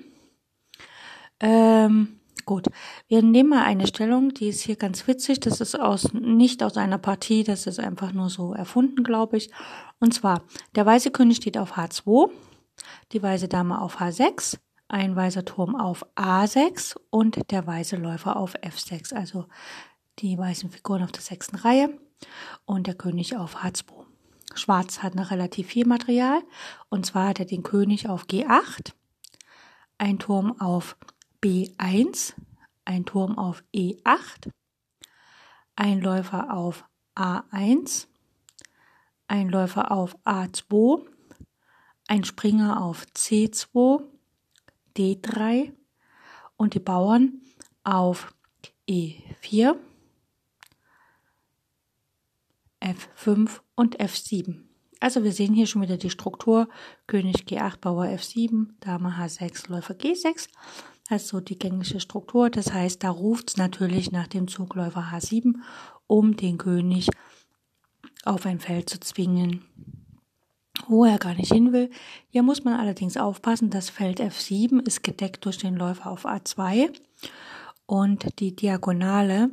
[1.38, 2.66] Ähm, Gut,
[3.06, 5.38] wir nehmen mal eine Stellung, die ist hier ganz witzig.
[5.38, 9.50] Das ist aus, nicht aus einer Partie, das ist einfach nur so erfunden, glaube ich.
[10.00, 10.42] Und zwar,
[10.74, 12.30] der weiße König steht auf H2,
[13.12, 14.58] die weiße Dame auf H6,
[14.88, 19.14] ein weißer Turm auf A6 und der weiße Läufer auf F6.
[19.14, 19.46] Also
[20.18, 21.98] die weißen Figuren auf der sechsten Reihe
[22.64, 24.06] und der König auf H2.
[24.54, 26.42] Schwarz hat noch relativ viel Material
[26.88, 28.92] und zwar hat er den König auf G8,
[29.98, 30.96] ein Turm auf
[31.42, 32.34] B1,
[32.84, 34.50] ein Turm auf E8,
[35.76, 36.84] ein Läufer auf
[37.14, 38.08] A1,
[39.30, 41.06] ein Läufer auf A2,
[42.08, 44.02] ein Springer auf C2,
[44.96, 45.72] D3
[46.56, 47.40] und die Bauern
[47.84, 48.34] auf
[48.88, 49.76] E4,
[52.82, 54.64] F5 und F7.
[54.98, 56.68] Also wir sehen hier schon wieder die Struktur.
[57.06, 60.48] König G8, Bauer F7, Dame H6, Läufer G6.
[61.08, 62.50] also die gängige Struktur.
[62.50, 65.54] Das heißt, da ruft es natürlich nach dem Zugläufer H7,
[66.08, 67.08] um den König
[68.24, 69.64] auf ein Feld zu zwingen,
[70.88, 71.90] wo er gar nicht hin will.
[72.28, 76.90] Hier muss man allerdings aufpassen, das Feld F7 ist gedeckt durch den Läufer auf A2
[77.86, 79.50] und die Diagonale,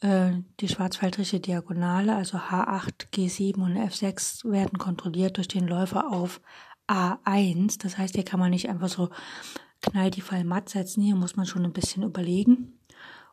[0.00, 6.40] äh, die schwarzfeldrische Diagonale, also H8, G7 und F6 werden kontrolliert durch den Läufer auf
[6.88, 7.80] A1.
[7.80, 9.10] Das heißt, hier kann man nicht einfach so
[9.80, 11.02] knall die Fall matt setzen.
[11.02, 12.78] Hier muss man schon ein bisschen überlegen.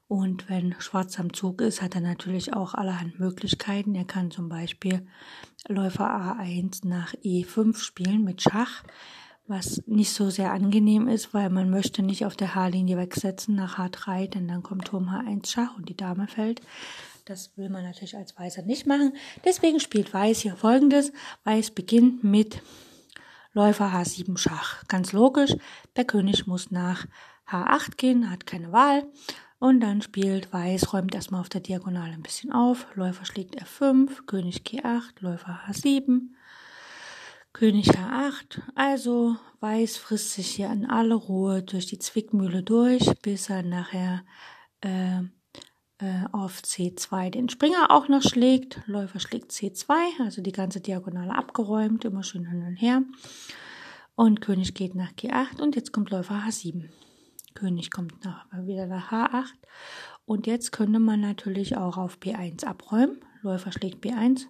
[0.10, 3.94] Und wenn Schwarz am Zug ist, hat er natürlich auch allerhand Möglichkeiten.
[3.94, 5.06] Er kann zum Beispiel
[5.68, 8.84] Läufer A1 nach E5 spielen mit Schach,
[9.46, 13.78] was nicht so sehr angenehm ist, weil man möchte nicht auf der H-Linie wegsetzen nach
[13.78, 16.62] H3, denn dann kommt Turm H1 Schach und die Dame fällt.
[17.26, 19.14] Das will man natürlich als Weißer nicht machen.
[19.46, 21.14] Deswegen spielt Weiß hier folgendes.
[21.44, 22.64] Weiß beginnt mit
[23.54, 24.84] Läufer H7 Schach.
[24.88, 25.56] Ganz logisch,
[25.96, 27.06] der König muss nach
[27.48, 29.06] H8 gehen, hat keine Wahl.
[29.60, 32.88] Und dann spielt Weiß, räumt erstmal auf der Diagonale ein bisschen auf.
[32.96, 36.30] Läufer schlägt F5, König G8, Läufer H7,
[37.52, 38.62] König H8.
[38.76, 44.24] Also Weiß frisst sich hier in aller Ruhe durch die Zwickmühle durch, bis er nachher
[44.80, 45.20] äh,
[45.98, 48.82] äh, auf C2 den Springer auch noch schlägt.
[48.86, 49.92] Läufer schlägt C2,
[50.24, 53.04] also die ganze Diagonale abgeräumt, immer schön hin und her.
[54.16, 56.86] Und König geht nach G8 und jetzt kommt Läufer H7.
[57.60, 59.54] König kommt nach, wieder nach H8.
[60.26, 63.20] Und jetzt könnte man natürlich auch auf B1 abräumen.
[63.42, 64.46] Läufer schlägt B1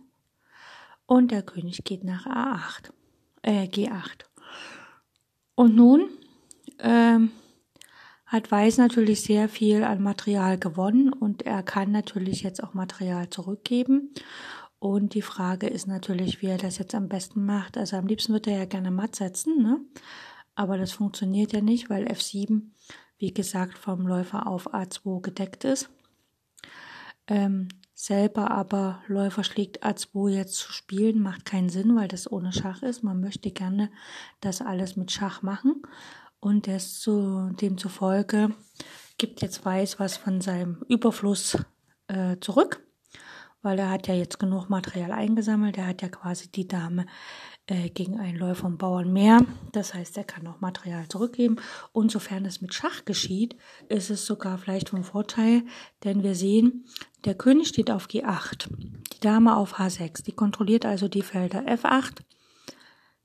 [1.06, 2.92] und der König geht nach A8,
[3.42, 4.26] äh, G8.
[5.56, 6.10] Und nun
[6.80, 7.32] ähm,
[8.26, 13.30] hat Weiß natürlich sehr viel an Material gewonnen und er kann natürlich jetzt auch Material
[13.30, 14.14] zurückgeben.
[14.78, 17.78] Und die Frage ist natürlich, wie er das jetzt am besten macht.
[17.78, 19.82] Also am liebsten wird er ja gerne matt setzen, ne?
[20.56, 22.72] Aber das funktioniert ja nicht, weil F7,
[23.20, 25.90] wie gesagt, vom Läufer auf A2 gedeckt ist.
[27.28, 32.52] Ähm, selber aber Läufer schlägt A2 jetzt zu spielen, macht keinen Sinn, weil das ohne
[32.54, 33.04] Schach ist.
[33.04, 33.92] Man möchte gerne
[34.40, 35.84] das alles mit Schach machen.
[36.40, 38.56] Und zu, demzufolge
[39.18, 41.58] gibt jetzt Weiß was von seinem Überfluss
[42.08, 42.82] äh, zurück,
[43.62, 45.78] weil er hat ja jetzt genug Material eingesammelt.
[45.78, 47.06] Er hat ja quasi die Dame
[47.70, 49.46] äh, gegen einen Läufer und Bauern mehr.
[49.72, 51.58] Das heißt, er kann auch Material zurückgeben.
[51.92, 53.56] Und sofern es mit Schach geschieht,
[53.90, 55.64] ist es sogar vielleicht vom Vorteil,
[56.04, 56.86] denn wir sehen,
[57.26, 58.70] der König steht auf G8,
[59.14, 60.24] die Dame auf H6.
[60.24, 62.22] Die kontrolliert also die Felder F8,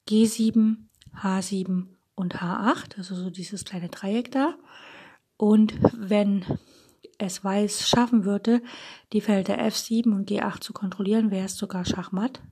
[0.08, 0.76] G7,
[1.22, 4.56] H7 und H8, also so dieses kleine Dreieck da.
[5.36, 6.44] Und wenn
[7.18, 8.60] es Weiß schaffen würde,
[9.12, 12.42] die Felder F7 und G8 zu kontrollieren, wäre es sogar Schachmatt.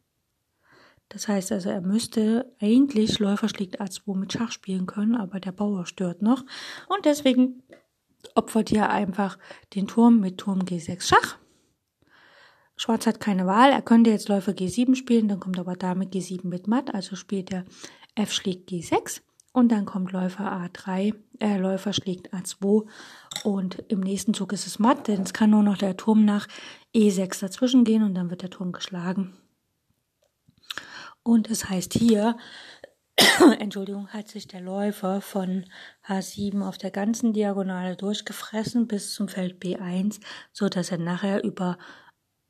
[1.12, 5.52] Das heißt also, er müsste eigentlich Läufer schlägt A2 mit Schach spielen können, aber der
[5.52, 6.42] Bauer stört noch.
[6.88, 7.62] Und deswegen
[8.34, 9.38] opfert hier einfach
[9.74, 11.36] den Turm mit Turm G6 Schach.
[12.76, 13.72] Schwarz hat keine Wahl.
[13.72, 17.52] Er könnte jetzt Läufer G7 spielen, dann kommt aber Dame G7 mit Matt, also spielt
[17.52, 17.66] er
[18.14, 19.20] F schlägt G6.
[19.52, 22.86] Und dann kommt Läufer A3, äh, Läufer schlägt A2
[23.44, 26.48] und im nächsten Zug ist es matt, denn es kann nur noch der Turm nach
[26.94, 29.34] E6 dazwischen gehen und dann wird der Turm geschlagen.
[31.22, 32.36] Und es heißt hier,
[33.58, 35.66] Entschuldigung, hat sich der Läufer von
[36.06, 40.20] H7 auf der ganzen Diagonale durchgefressen bis zum Feld B1,
[40.52, 41.78] so dass er nachher über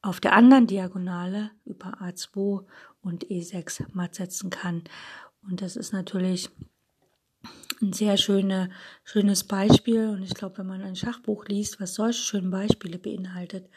[0.02, 2.64] auf der anderen Diagonale über A2
[3.02, 4.82] und E6 matt setzen kann.
[5.48, 6.50] Und das ist natürlich
[7.80, 8.70] ein sehr schöne,
[9.04, 10.08] schönes Beispiel.
[10.08, 13.68] Und ich glaube, wenn man ein Schachbuch liest, was solche schönen Beispiele beinhaltet,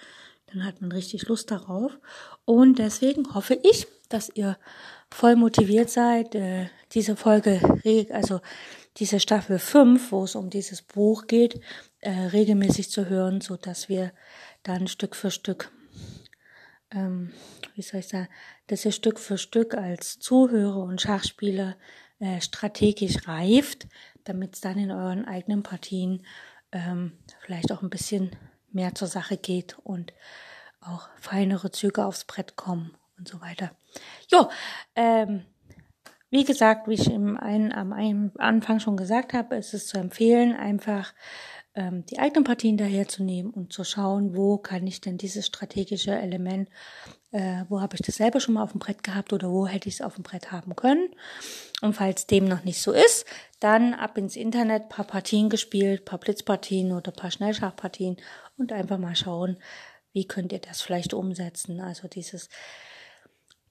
[0.47, 1.97] dann hat man richtig Lust darauf.
[2.45, 4.57] Und deswegen hoffe ich, dass ihr
[5.09, 7.59] voll motiviert seid, äh, diese Folge,
[8.11, 8.41] also
[8.97, 11.59] diese Staffel 5, wo es um dieses Buch geht,
[11.99, 14.11] äh, regelmäßig zu hören, so dass wir
[14.63, 15.71] dann Stück für Stück,
[16.91, 17.33] ähm,
[17.75, 18.27] wie soll ich sagen,
[18.67, 21.75] dass ihr Stück für Stück als Zuhörer und Schachspieler
[22.19, 23.87] äh, strategisch reift,
[24.23, 26.25] damit es dann in euren eigenen Partien
[26.71, 28.31] ähm, vielleicht auch ein bisschen
[28.71, 30.13] mehr zur Sache geht und
[30.81, 33.75] auch feinere Züge aufs Brett kommen und so weiter.
[34.31, 34.49] Jo,
[34.95, 35.45] ähm,
[36.29, 40.55] wie gesagt, wie ich im einen, am Anfang schon gesagt habe, ist es zu empfehlen,
[40.55, 41.13] einfach
[41.75, 46.69] ähm, die eigenen Partien daherzunehmen und zu schauen, wo kann ich denn dieses strategische Element,
[47.31, 49.89] äh, wo habe ich das selber schon mal auf dem Brett gehabt oder wo hätte
[49.89, 51.09] ich es auf dem Brett haben können.
[51.81, 53.25] Und falls dem noch nicht so ist,
[53.59, 58.17] dann ab ins Internet, paar Partien gespielt, paar Blitzpartien oder paar Schnellschachpartien
[58.57, 59.57] und einfach mal schauen,
[60.13, 61.81] wie könnt ihr das vielleicht umsetzen.
[61.81, 62.49] Also dieses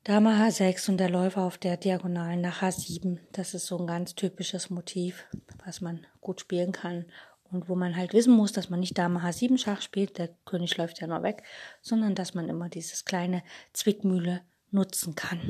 [0.04, 3.20] Dame H6 und der Läufer auf der Diagonalen nach H7.
[3.32, 5.24] Das ist so ein ganz typisches Motiv,
[5.64, 7.06] was man gut spielen kann
[7.50, 10.76] und wo man halt wissen muss, dass man nicht Dame H7 Schach spielt, der König
[10.76, 11.42] läuft ja noch weg,
[11.80, 15.40] sondern dass man immer dieses kleine Zwickmühle nutzen kann.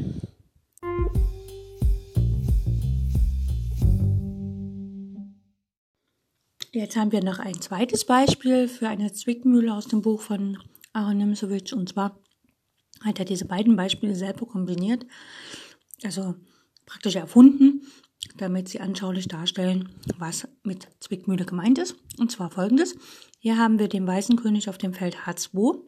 [6.71, 10.59] Jetzt haben wir noch ein zweites Beispiel für eine Zwickmühle aus dem Buch von
[10.93, 12.21] Aaron Nimzowitsch und zwar
[13.05, 15.07] hat er diese beiden Beispiele selber kombiniert,
[16.03, 16.35] also
[16.87, 17.83] praktisch erfunden,
[18.37, 21.97] damit sie anschaulich darstellen, was mit Zwickmühle gemeint ist.
[22.19, 22.97] Und zwar folgendes.
[23.39, 25.79] Hier haben wir den weißen König auf dem Feld H2,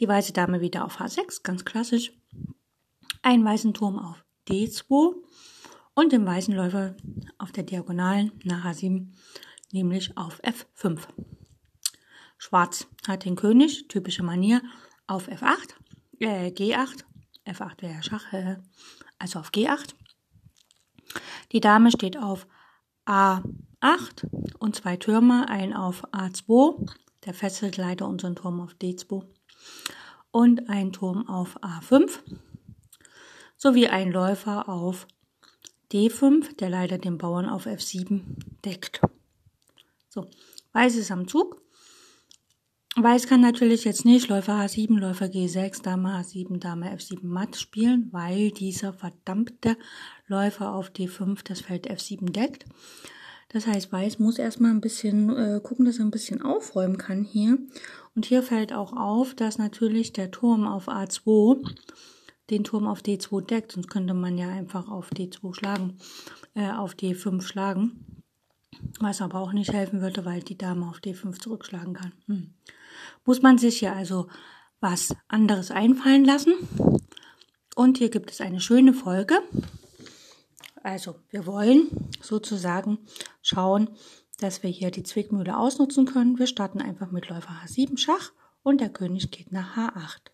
[0.00, 2.12] die weiße Dame wieder auf H6, ganz klassisch,
[3.22, 5.14] einen weißen Turm auf D2
[5.94, 6.96] und den weißen Läufer
[7.38, 9.08] auf der Diagonalen nach H7,
[9.72, 11.00] nämlich auf F5.
[12.36, 14.60] Schwarz hat den König, typische Manier,
[15.06, 15.74] auf F8
[16.20, 17.04] äh, G8,
[17.46, 18.56] F8 wäre Schach, äh,
[19.18, 19.94] also auf G8.
[21.52, 22.46] Die Dame steht auf
[23.06, 23.44] A8
[24.58, 26.90] und zwei Türme, ein auf A2,
[27.24, 29.24] der fesselt leider unseren Turm auf D2
[30.30, 32.18] und ein Turm auf A5
[33.56, 35.06] sowie ein Läufer auf
[35.92, 38.22] D5, der leider den Bauern auf F7
[38.64, 39.00] deckt.
[40.08, 40.28] So,
[40.72, 41.63] Weiß ist am Zug
[42.96, 48.08] Weiß kann natürlich jetzt nicht Läufer H7, Läufer G6, Dame H7, Dame F7 matt spielen,
[48.12, 49.76] weil dieser verdammte
[50.28, 52.66] Läufer auf D5 das Feld F7 deckt.
[53.48, 57.24] Das heißt, Weiß muss erstmal ein bisschen äh, gucken, dass er ein bisschen aufräumen kann
[57.24, 57.58] hier.
[58.14, 61.68] Und hier fällt auch auf, dass natürlich der Turm auf A2
[62.50, 65.98] den Turm auf D2 deckt, sonst könnte man ja einfach auf D2 schlagen,
[66.54, 68.22] äh, auf D5 schlagen.
[69.00, 72.12] Was aber auch nicht helfen würde, weil die Dame auf D5 zurückschlagen kann.
[72.26, 72.54] Hm
[73.24, 74.28] muss man sich hier also
[74.80, 76.54] was anderes einfallen lassen.
[77.74, 79.40] Und hier gibt es eine schöne Folge.
[80.82, 81.88] Also wir wollen
[82.20, 82.98] sozusagen
[83.42, 83.90] schauen,
[84.38, 86.38] dass wir hier die Zwickmühle ausnutzen können.
[86.38, 88.32] Wir starten einfach mit Läufer H7 Schach
[88.62, 90.30] und der König geht nach H8.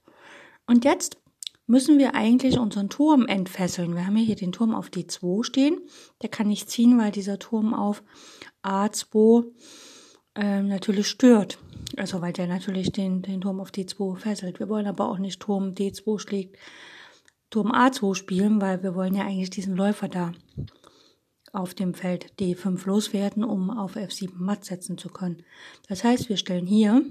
[0.67, 1.19] Und jetzt
[1.67, 3.95] müssen wir eigentlich unseren Turm entfesseln.
[3.95, 5.81] Wir haben hier den Turm auf D2 stehen.
[6.21, 8.03] Der kann nicht ziehen, weil dieser Turm auf
[8.65, 9.45] A2
[10.41, 11.59] äh, natürlich stört.
[11.97, 14.59] Also weil der natürlich den, den Turm auf D2 fesselt.
[14.59, 16.57] Wir wollen aber auch nicht Turm D2 schlägt,
[17.51, 20.33] Turm A2 spielen, weil wir wollen ja eigentlich diesen Läufer da
[21.53, 25.43] auf dem Feld D5 loswerden, um auf F7 matt setzen zu können.
[25.89, 27.05] Das heißt, wir stellen hier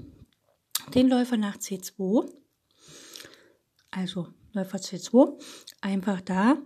[0.96, 2.32] den Läufer nach C2,
[3.92, 5.38] also Läufer C2,
[5.82, 6.58] einfach da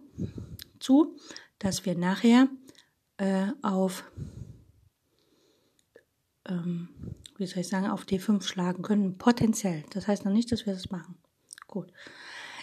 [0.80, 1.17] zu,
[1.58, 2.47] dass wir nachher
[3.17, 4.04] äh, auf
[6.47, 6.89] ähm,
[7.38, 9.84] wie soll ich sagen, auf D5 schlagen können, potenziell.
[9.91, 11.15] Das heißt noch nicht, dass wir das machen.
[11.67, 11.91] Gut.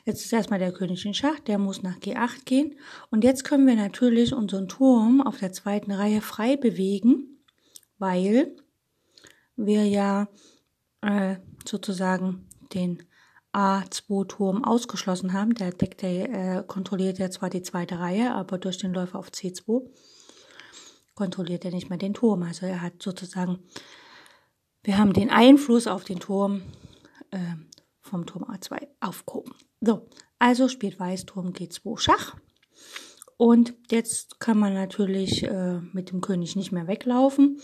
[0.04, 2.78] Jetzt ist erstmal der König in Schach, der muss nach G8 gehen.
[3.10, 7.38] Und jetzt können wir natürlich unseren Turm auf der zweiten Reihe frei bewegen,
[7.98, 8.56] weil
[9.56, 10.28] wir ja
[11.02, 13.02] äh, sozusagen den
[13.52, 15.54] A2-Turm ausgeschlossen haben.
[15.54, 19.28] Der deckt der, äh, kontrolliert ja zwar die zweite Reihe, aber durch den Läufer auf
[19.28, 19.86] C2
[21.20, 22.42] kontrolliert er nicht mehr den Turm.
[22.42, 23.58] Also er hat sozusagen
[24.82, 26.62] wir haben den Einfluss auf den Turm
[27.30, 27.38] äh,
[28.00, 29.52] vom Turm A2 aufgehoben.
[29.82, 32.36] So, also spielt Weiß Turm G2 Schach.
[33.36, 37.60] Und jetzt kann man natürlich äh, mit dem König nicht mehr weglaufen.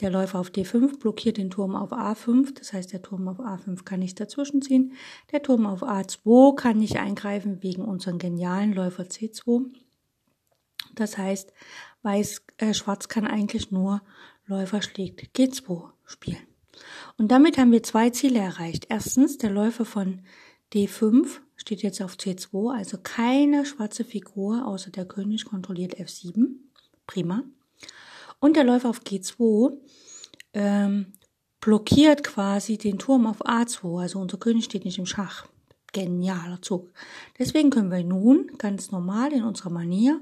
[0.00, 3.84] Der Läufer auf D5 blockiert den Turm auf A5, das heißt, der Turm auf A5
[3.84, 4.94] kann nicht dazwischen ziehen.
[5.30, 9.66] Der Turm auf A2 kann nicht eingreifen wegen unserem genialen Läufer C2.
[10.94, 11.52] Das heißt,
[12.02, 14.02] Weiß, äh, Schwarz kann eigentlich nur
[14.46, 16.38] Läufer schlägt G2 spielen.
[17.18, 18.86] Und damit haben wir zwei Ziele erreicht.
[18.88, 20.22] Erstens, der Läufer von
[20.72, 26.46] D5 steht jetzt auf C2, also keine schwarze Figur außer der König kontrolliert F7.
[27.06, 27.42] Prima.
[28.40, 29.76] Und der Läufer auf G2
[30.54, 31.12] ähm,
[31.60, 35.46] blockiert quasi den Turm auf A2, also unser König steht nicht im Schach.
[35.92, 36.92] Genialer Zug.
[37.38, 40.20] Deswegen können wir nun ganz normal in unserer Manier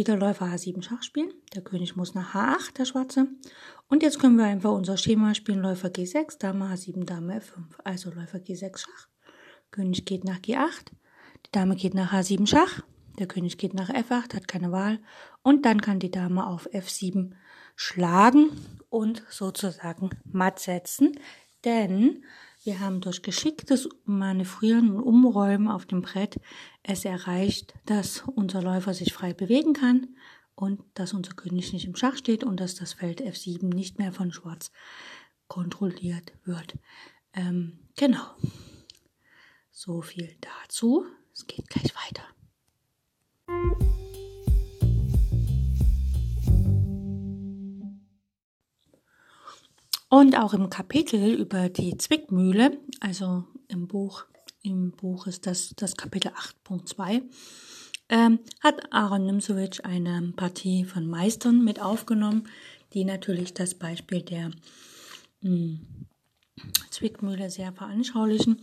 [0.00, 1.30] wieder Läufer H7 Schach spielen.
[1.54, 3.28] Der König muss nach H8, der Schwarze.
[3.86, 5.60] Und jetzt können wir einfach unser Schema spielen.
[5.60, 7.64] Läufer G6, Dame H7, Dame F5.
[7.84, 9.08] Also Läufer G6 Schach.
[9.70, 10.86] König geht nach G8.
[11.44, 12.82] Die Dame geht nach H7 Schach.
[13.18, 15.00] Der König geht nach F8, hat keine Wahl.
[15.42, 17.32] Und dann kann die Dame auf F7
[17.76, 18.48] schlagen
[18.88, 21.12] und sozusagen matt setzen.
[21.66, 22.24] Denn
[22.62, 26.38] wir haben durch geschicktes Manövrieren und Umräumen auf dem Brett
[26.82, 30.08] es erreicht, dass unser Läufer sich frei bewegen kann
[30.54, 34.12] und dass unser König nicht im Schach steht und dass das Feld F7 nicht mehr
[34.12, 34.70] von Schwarz
[35.48, 36.74] kontrolliert wird.
[37.32, 38.24] Ähm, genau.
[39.70, 41.06] So viel dazu.
[41.32, 42.24] Es geht gleich weiter.
[50.10, 54.24] Und auch im Kapitel über die Zwickmühle, also im Buch,
[54.60, 56.32] im Buch ist das das Kapitel
[56.66, 57.22] 8.2,
[58.08, 62.48] ähm, hat Aaron Nimzowitsch eine Partie von Meistern mit aufgenommen,
[62.92, 64.50] die natürlich das Beispiel der
[65.42, 65.80] mh, hm,
[66.90, 68.60] Zwickmühle sehr veranschaulichen,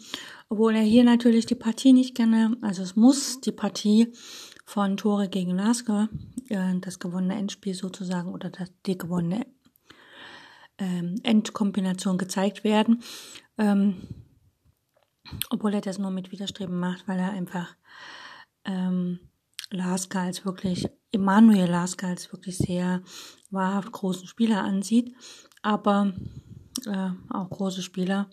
[0.49, 4.11] obwohl er hier natürlich die Partie nicht gerne, also es muss die Partie
[4.65, 6.09] von Tore gegen Lasker,
[6.49, 9.45] äh, das gewonnene Endspiel sozusagen oder das, die gewonnene
[10.77, 13.03] ähm, Endkombination gezeigt werden.
[13.57, 13.95] Ähm,
[15.49, 17.75] obwohl er das nur mit Widerstreben macht, weil er einfach
[18.65, 19.19] ähm,
[19.69, 23.01] Lasker als wirklich, Emanuel Lasker als wirklich sehr
[23.49, 25.13] wahrhaft großen Spieler ansieht.
[25.61, 26.13] Aber
[26.85, 28.29] äh, auch große Spieler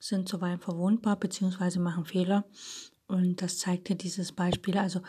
[0.00, 1.78] sind zuweilen verwundbar bzw.
[1.78, 2.44] machen Fehler.
[3.06, 4.78] Und das zeigte dieses Beispiel.
[4.78, 5.00] Also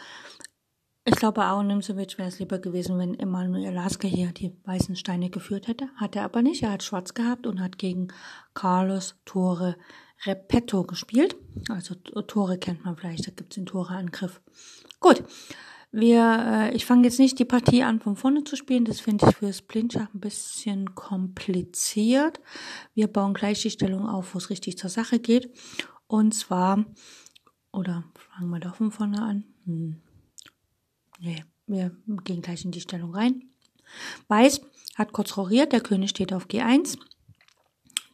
[1.08, 5.68] ich glaube, Aaron wäre es lieber gewesen, wenn Emanuel Lasker hier die weißen Steine geführt
[5.70, 5.88] hätte.
[5.96, 6.64] Hat er aber nicht.
[6.64, 8.10] Er hat schwarz gehabt und hat gegen
[8.54, 9.78] Carlos Tore
[10.26, 11.38] Repetto gespielt.
[11.70, 14.42] Also Tore kennt man vielleicht, da gibt es den Toreangriff.
[15.00, 15.24] Gut,
[15.94, 18.84] wir, äh, ich fange jetzt nicht die Partie an, von vorne zu spielen.
[18.84, 22.42] Das finde ich fürs Blindschach ein bisschen kompliziert.
[22.96, 25.50] Wir bauen gleich die Stellung auf, wo es richtig zur Sache geht.
[26.08, 26.84] Und zwar,
[27.72, 29.46] oder fangen wir doch von vorne an.
[29.66, 30.02] Hm.
[31.20, 33.44] Nee, wir gehen gleich in die Stellung rein.
[34.28, 34.62] Weiß
[34.96, 36.98] hat kurz roriert, der König steht auf G1.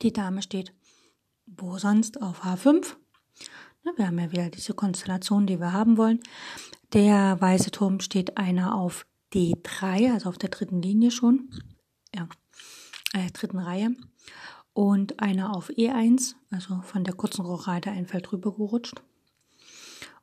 [0.02, 0.74] Die Dame steht
[1.46, 2.96] wo sonst auf H5.
[3.96, 6.20] Wir haben ja wieder diese Konstellation, die wir haben wollen.
[6.94, 11.50] Der weiße Turm steht einer auf D3, also auf der dritten Linie schon,
[12.16, 12.28] ja,
[13.14, 13.96] äh, dritten Reihe.
[14.74, 19.02] Und einer auf E1, also von der kurzen Rochade ein Feld rüber gerutscht.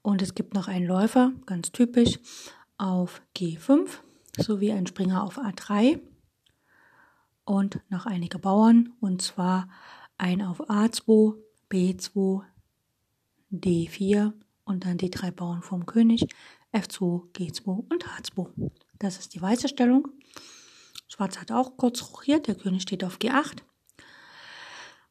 [0.03, 2.18] Und es gibt noch einen Läufer, ganz typisch,
[2.81, 3.89] auf G5
[4.37, 6.01] sowie ein Springer auf A3
[7.45, 9.68] und noch einige Bauern und zwar
[10.16, 11.37] ein auf A2,
[11.70, 12.43] B2,
[13.53, 14.33] D4
[14.64, 16.26] und dann die drei Bauern vom König,
[16.72, 18.49] F2, G2 und H2.
[18.99, 20.09] Das ist die weiße Stellung.
[21.09, 23.59] Schwarz hat auch kurz rochiert, der König steht auf G8.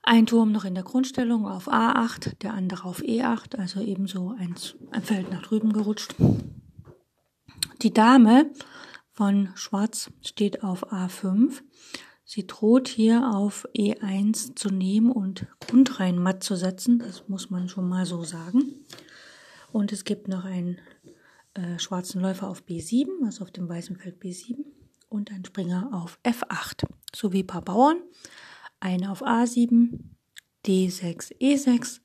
[0.01, 4.55] Ein Turm noch in der Grundstellung auf A8, der andere auf E8, also ebenso ein
[5.03, 6.15] Feld nach drüben gerutscht.
[7.81, 8.51] Die Dame
[9.13, 11.61] von Schwarz steht auf A5.
[12.25, 16.99] Sie droht hier auf E1 zu nehmen und Grundreihen matt zu setzen.
[16.99, 18.85] Das muss man schon mal so sagen.
[19.71, 20.79] Und es gibt noch einen
[21.53, 24.57] äh, schwarzen Läufer auf B7, also auf dem weißen Feld B7,
[25.07, 26.83] und einen Springer auf F8,
[27.15, 28.01] sowie ein paar Bauern,
[28.81, 29.99] eine auf A7,
[30.65, 32.01] D6, E6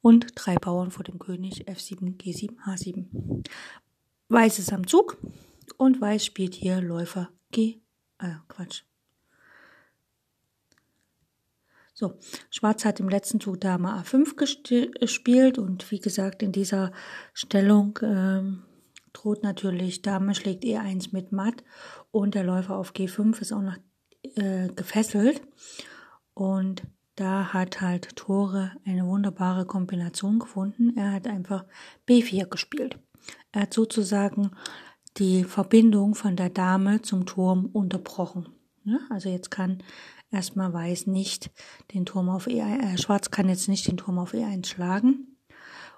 [0.00, 3.44] und drei Bauern vor dem König F7, G7, H7.
[4.32, 5.18] Weiß ist am Zug
[5.76, 7.82] und Weiß spielt hier Läufer G,
[8.18, 8.84] äh, Quatsch.
[11.92, 12.14] So,
[12.48, 14.36] Schwarz hat im letzten Zug Dame A5
[14.98, 16.92] gespielt und wie gesagt, in dieser
[17.34, 18.62] Stellung ähm,
[19.12, 21.62] droht natürlich Dame schlägt E1 mit Matt
[22.10, 23.76] und der Läufer auf G5 ist auch noch
[24.22, 25.42] äh, gefesselt
[26.32, 26.84] und
[27.16, 30.96] da hat halt Tore eine wunderbare Kombination gefunden.
[30.96, 31.66] Er hat einfach
[32.08, 32.98] B4 gespielt.
[33.52, 34.52] Er hat sozusagen
[35.18, 38.48] die Verbindung von der Dame zum Turm unterbrochen.
[38.84, 39.82] Ja, also jetzt kann
[40.30, 41.50] erstmal Weiß nicht
[41.92, 45.36] den Turm auf E1, äh, Schwarz kann jetzt nicht den Turm auf E1 schlagen.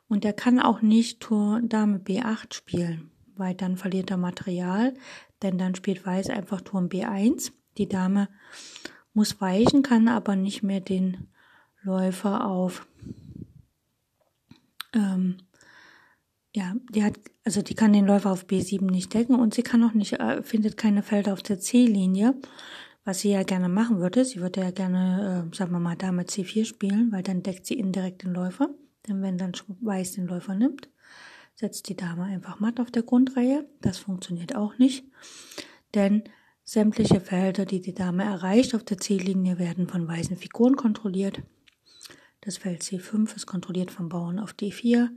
[0.08, 4.94] Und er kann auch nicht Tur Dame B8 spielen, weil dann verliert er Material,
[5.42, 7.52] denn dann spielt Weiß einfach Turm B1.
[7.78, 8.28] Die Dame
[9.14, 11.28] muss weichen, kann aber nicht mehr den
[11.82, 12.86] Läufer auf
[14.94, 15.38] ähm,
[16.54, 19.82] ja, die hat, also die kann den Läufer auf B7 nicht decken und sie kann
[19.82, 22.34] auch nicht, äh, findet keine Felder auf der C-Linie,
[23.04, 24.24] was sie ja gerne machen würde.
[24.24, 27.74] Sie würde ja gerne, äh, sagen wir mal, Dame C4 spielen, weil dann deckt sie
[27.74, 28.70] indirekt den Läufer.
[29.08, 30.88] Denn wenn dann Weiß den Läufer nimmt,
[31.56, 33.68] setzt die Dame einfach matt auf der Grundreihe.
[33.80, 35.04] Das funktioniert auch nicht,
[35.94, 36.22] denn
[36.64, 41.42] sämtliche Felder, die die Dame erreicht auf der C-Linie, werden von weißen Figuren kontrolliert.
[42.44, 45.08] Das Feld C5 ist kontrolliert vom Bauern auf D4.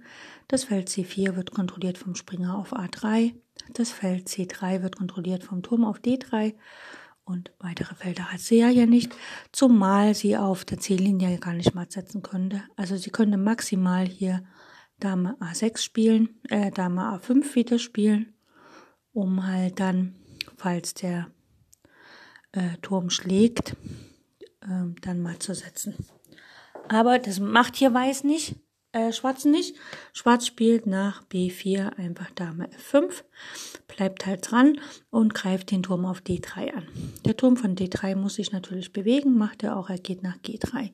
[0.47, 3.33] Das Feld C4 wird kontrolliert vom Springer auf A3.
[3.73, 6.55] Das Feld C3 wird kontrolliert vom Turm auf D3.
[7.25, 9.13] Und weitere Felder hat sie ja hier nicht,
[9.51, 12.63] zumal sie auf der C-Linie gar nicht matt setzen könnte.
[12.77, 14.45] Also sie könnte maximal hier
[14.99, 18.33] Dame A6 spielen, äh, Dame A5 wieder spielen,
[19.11, 20.15] um halt dann,
[20.55, 21.29] falls der
[22.53, 23.75] äh, Turm schlägt,
[24.61, 25.93] äh, dann matt zu setzen.
[26.89, 28.55] Aber das macht hier Weiß nicht.
[28.93, 29.75] äh, Schwarzen nicht.
[30.13, 33.23] Schwarz spielt nach B4 einfach Dame F5,
[33.87, 34.79] bleibt halt dran
[35.09, 36.87] und greift den Turm auf D3 an.
[37.25, 40.91] Der Turm von D3 muss sich natürlich bewegen, macht er auch, er geht nach G3.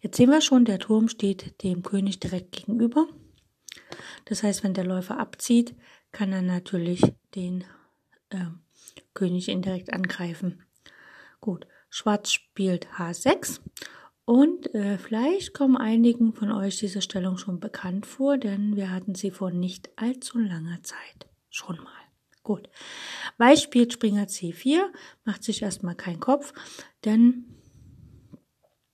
[0.00, 3.06] Jetzt sehen wir schon, der Turm steht dem König direkt gegenüber.
[4.26, 5.74] Das heißt, wenn der Läufer abzieht,
[6.12, 7.02] kann er natürlich
[7.34, 7.64] den
[8.30, 8.46] äh,
[9.12, 10.62] König indirekt angreifen.
[11.40, 13.60] Gut, Schwarz spielt H6
[14.24, 19.14] und äh, vielleicht kommen einigen von euch diese Stellung schon bekannt vor, denn wir hatten
[19.14, 21.92] sie vor nicht allzu langer Zeit schon mal.
[22.42, 22.68] Gut.
[23.38, 24.82] Weiß spielt Springer C4,
[25.24, 26.52] macht sich erstmal keinen Kopf,
[27.04, 27.44] denn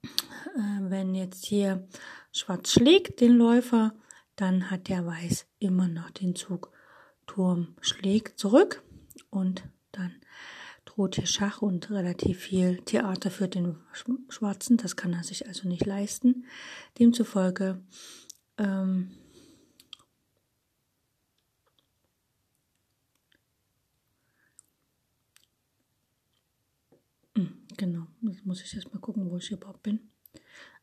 [0.03, 1.89] äh, wenn jetzt hier
[2.33, 3.95] Schwarz schlägt den Läufer,
[4.37, 6.73] dann hat der Weiß immer noch den Zug
[7.27, 8.83] Turm schlägt zurück
[9.31, 9.63] und
[9.93, 10.13] dann
[10.85, 13.77] droht hier Schach und relativ viel Theater für den
[14.29, 14.77] Schwarzen.
[14.77, 16.45] Das kann er sich also nicht leisten.
[16.99, 17.81] Demzufolge
[18.59, 19.11] ähm,
[27.37, 30.11] hm, Genau, jetzt muss ich erst mal gucken, wo ich überhaupt bin.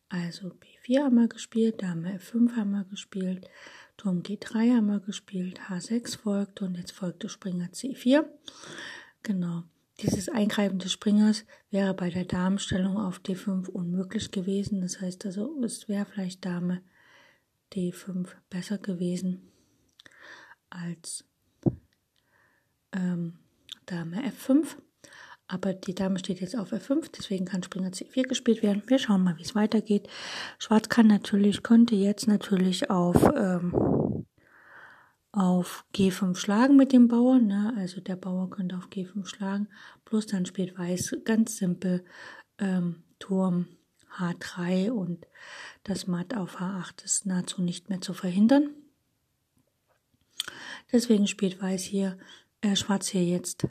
[0.09, 3.49] Also B4 haben wir gespielt, Dame F5 haben wir gespielt,
[3.97, 8.25] Turm G3 haben wir gespielt, H6 folgt und jetzt folgte Springer C4.
[9.23, 9.63] Genau.
[9.99, 14.81] Dieses Eingreifen des Springers wäre bei der Damenstellung auf D5 unmöglich gewesen.
[14.81, 16.83] Das heißt also, es wäre vielleicht Dame
[17.73, 19.51] D5 besser gewesen
[20.69, 21.25] als
[22.93, 23.39] ähm,
[23.87, 24.75] Dame F5.
[25.47, 28.83] Aber die Dame steht jetzt auf F5, deswegen kann Springer C4 gespielt werden.
[28.87, 30.09] Wir schauen mal, wie es weitergeht.
[30.59, 34.25] Schwarz kann natürlich, könnte jetzt natürlich auf ähm,
[35.31, 37.47] auf G5 schlagen mit dem Bauern.
[37.47, 37.73] Ne?
[37.77, 39.67] Also der Bauer könnte auf G5 schlagen.
[40.05, 42.03] Plus dann spielt Weiß ganz simpel
[42.59, 43.67] ähm, Turm
[44.17, 45.27] H3 und
[45.83, 48.69] das Matt auf H8 ist nahezu nicht mehr zu verhindern.
[50.91, 52.17] Deswegen spielt Weiß hier,
[52.61, 53.67] äh, Schwarz hier jetzt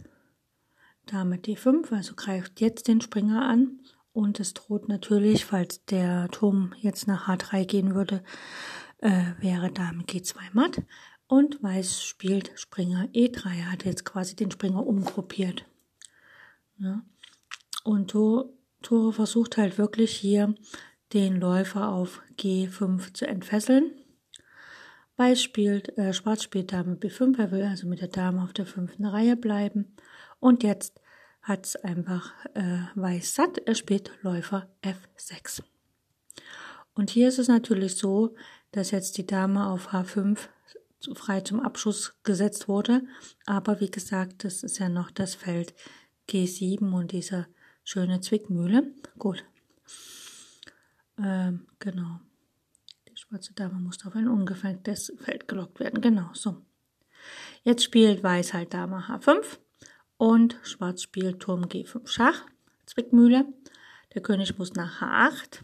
[1.06, 3.80] Dame D5, also greift jetzt den Springer an
[4.12, 8.22] und es droht natürlich, falls der Turm jetzt nach H3 gehen würde,
[8.98, 10.82] äh, wäre Dame G2 matt.
[11.28, 13.46] Und Weiß spielt Springer E3.
[13.46, 15.64] Er hat jetzt quasi den Springer umgruppiert.
[16.78, 17.02] Ja.
[17.84, 20.54] Und Tore versucht halt wirklich hier
[21.12, 23.92] den Läufer auf G5 zu entfesseln.
[25.16, 28.66] Weiß spielt, äh, Schwarz spielt Dame B5, er will also mit der Dame auf der
[28.66, 29.96] fünften Reihe bleiben.
[30.40, 31.00] Und jetzt
[31.40, 35.62] hat es einfach äh, Weiß satt, er spielt Läufer F6.
[36.94, 38.34] Und hier ist es natürlich so,
[38.72, 40.48] dass jetzt die Dame auf H5
[41.14, 43.02] frei zum Abschuss gesetzt wurde.
[43.46, 45.74] Aber wie gesagt, das ist ja noch das Feld
[46.28, 47.46] G7 und diese
[47.84, 48.92] schöne Zwickmühle.
[49.18, 49.44] Gut.
[51.18, 52.20] Ähm, genau.
[53.08, 56.00] Die schwarze Dame musste auf ein ungefährdes Feld gelockt werden.
[56.00, 56.62] Genau, so.
[57.62, 59.58] Jetzt spielt Weiß halt Dame H5
[60.16, 62.44] und Schwarz spielt Turm G5 Schach.
[62.86, 63.46] Zwickmühle.
[64.14, 65.62] Der König muss nach H8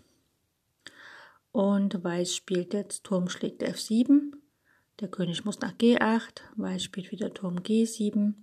[1.53, 4.33] und Weiß spielt jetzt Turm schlägt F7
[5.03, 8.35] der König muss nach G8, Weiß spielt wieder Turm G7.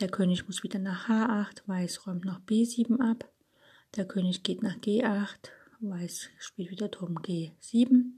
[0.00, 3.30] Der König muss wieder nach H8, Weiß räumt noch B7 ab.
[3.94, 8.12] Der König geht nach G8, Weiß spielt wieder Turm G7.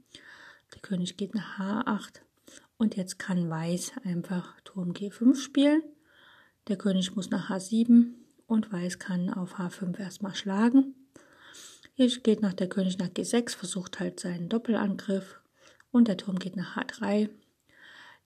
[0.73, 2.21] Der König geht nach H8
[2.77, 5.83] und jetzt kann Weiß einfach Turm G5 spielen.
[6.69, 8.13] Der König muss nach H7
[8.45, 10.95] und Weiß kann auf H5 erstmal schlagen.
[11.95, 15.41] Hier geht noch der König nach G6, versucht halt seinen Doppelangriff
[15.91, 17.29] und der Turm geht nach H3.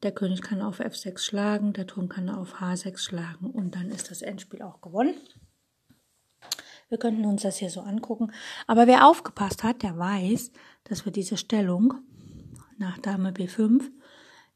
[0.04, 4.10] Der König kann auf F6 schlagen, der Turm kann auf H6 schlagen und dann ist
[4.10, 5.16] das Endspiel auch gewonnen.
[6.90, 8.32] Wir könnten uns das hier so angucken.
[8.68, 10.52] Aber wer aufgepasst hat, der weiß,
[10.84, 11.94] dass wir diese Stellung
[12.78, 13.90] nach Dame B5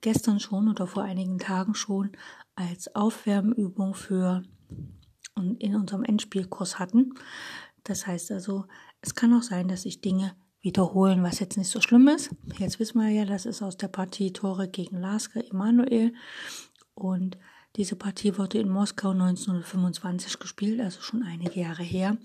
[0.02, 2.12] gestern schon oder vor einigen Tagen schon
[2.56, 4.44] als Aufwärmübung für
[5.60, 7.14] in unserem Endspielkurs hatten.
[7.84, 8.66] Das heißt also,
[9.02, 10.36] es kann auch sein, dass ich Dinge
[10.66, 12.32] wiederholen, was jetzt nicht so schlimm ist.
[12.58, 16.12] Jetzt wissen wir ja, das ist aus der Partie Tore gegen Lasker Emanuel.
[16.96, 17.38] Und
[17.76, 22.18] diese Partie wurde in Moskau 1925 gespielt, also schon einige Jahre her.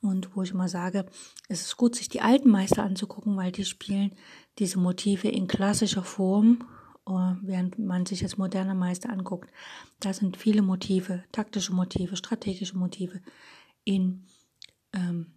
[0.00, 1.04] Und wo ich immer sage,
[1.48, 4.12] es ist gut, sich die alten Meister anzugucken, weil die spielen
[4.58, 6.66] diese Motive in klassischer Form,
[7.06, 9.50] äh, während man sich jetzt moderne Meister anguckt.
[10.00, 13.20] Da sind viele Motive, taktische Motive, strategische Motive
[13.84, 14.24] in
[14.94, 15.34] ähm,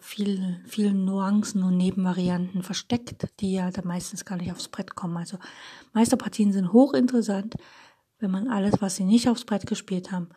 [0.00, 5.16] viel, vielen Nuancen und Nebenvarianten versteckt, die ja dann meistens gar nicht aufs Brett kommen.
[5.16, 5.38] Also
[5.92, 7.54] Meisterpartien sind hochinteressant,
[8.18, 10.28] wenn man alles, was sie nicht aufs Brett gespielt haben,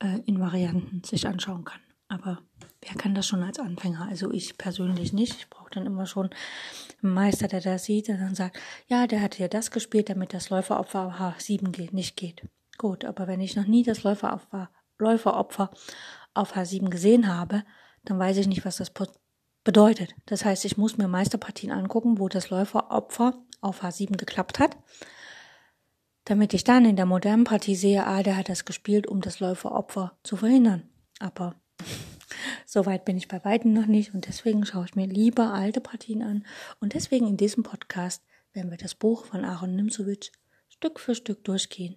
[0.00, 1.80] äh, in Varianten sich anschauen kann.
[2.08, 2.38] Aber
[2.82, 4.06] Wer kann das schon als Anfänger?
[4.08, 5.34] Also ich persönlich nicht.
[5.34, 6.30] Ich brauche dann immer schon
[7.02, 10.32] einen Meister, der das sieht und dann sagt, ja, der hat ja das gespielt, damit
[10.32, 12.42] das Läuferopfer H7 geht, nicht geht.
[12.78, 15.70] Gut, aber wenn ich noch nie das Läuferopfer, Läuferopfer
[16.32, 17.64] auf H7 gesehen habe,
[18.04, 18.92] dann weiß ich nicht, was das
[19.64, 20.14] bedeutet.
[20.26, 24.76] Das heißt, ich muss mir Meisterpartien angucken, wo das Läuferopfer auf H7 geklappt hat,
[26.24, 29.40] damit ich dann in der modernen Partie sehe, ah, der hat das gespielt, um das
[29.40, 30.88] Läuferopfer zu verhindern.
[31.18, 31.56] Aber
[32.66, 35.80] so weit bin ich bei weitem noch nicht und deswegen schaue ich mir lieber alte
[35.80, 36.46] Partien an
[36.80, 38.22] und deswegen in diesem Podcast
[38.52, 40.30] werden wir das Buch von Aaron Nimzowitsch
[40.68, 41.96] Stück für Stück durchgehen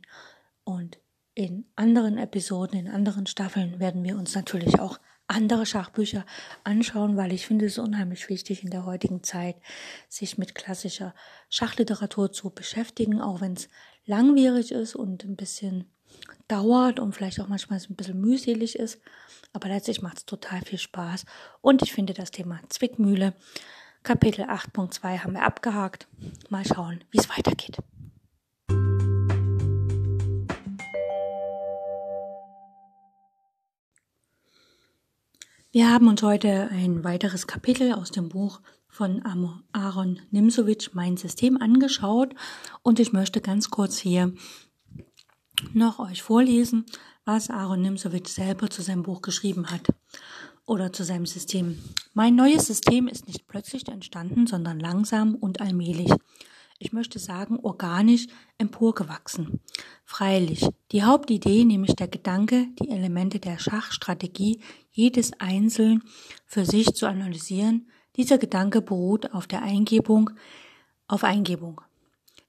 [0.64, 1.00] und
[1.36, 6.26] in anderen Episoden, in anderen Staffeln werden wir uns natürlich auch andere Schachbücher
[6.64, 9.56] anschauen, weil ich finde es unheimlich wichtig in der heutigen Zeit,
[10.10, 11.14] sich mit klassischer
[11.50, 13.70] Schachliteratur zu beschäftigen, auch wenn es
[14.06, 15.90] langwierig ist und ein bisschen
[16.48, 19.02] dauert und vielleicht auch manchmal ein bisschen mühselig ist.
[19.54, 21.26] Aber letztlich macht es total viel Spaß.
[21.62, 23.34] Und ich finde das Thema Zwickmühle,
[24.04, 26.08] Kapitel 8.2 haben wir abgehakt.
[26.50, 27.78] Mal schauen, wie es weitergeht.
[35.76, 39.24] Wir haben uns heute ein weiteres Kapitel aus dem Buch von
[39.72, 42.36] Aaron Nimsowitsch, Mein System, angeschaut
[42.84, 44.36] und ich möchte ganz kurz hier
[45.74, 46.86] noch euch vorlesen,
[47.26, 49.88] was Aaron Nimsowitsch selber zu seinem Buch geschrieben hat
[50.68, 51.80] oder zu seinem System.
[52.14, 56.12] Mein neues System ist nicht plötzlich entstanden, sondern langsam und allmählich
[56.84, 58.28] ich möchte sagen, organisch
[58.58, 59.62] emporgewachsen.
[60.04, 64.60] Freilich, die Hauptidee, nämlich der Gedanke, die Elemente der Schachstrategie
[64.92, 66.04] jedes einzeln
[66.46, 70.32] für sich zu analysieren, dieser Gedanke beruht auf der Eingebung,
[71.08, 71.82] auf Eingebung.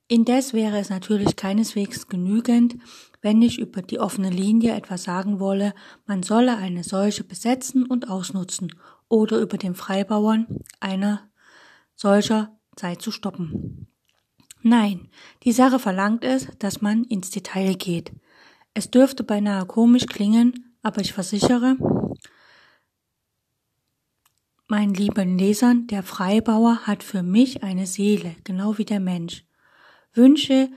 [0.09, 2.77] Indes wäre es natürlich keineswegs genügend,
[3.23, 5.75] wenn ich über die offene Linie etwas sagen wolle,
[6.07, 8.75] man solle eine solche besetzen und ausnutzen
[9.09, 10.47] oder über den Freibauern
[10.81, 11.31] einer
[11.95, 13.89] solcher Zeit zu stoppen.
[14.67, 15.09] Nein,
[15.45, 18.13] die Sache verlangt es, dass man ins Detail geht.
[18.73, 21.77] Es dürfte beinahe komisch klingen, aber ich versichere
[24.69, 29.45] meinen lieben Lesern, der Freibauer hat für mich eine Seele, genau wie der Mensch.
[30.13, 30.71] Wünsche,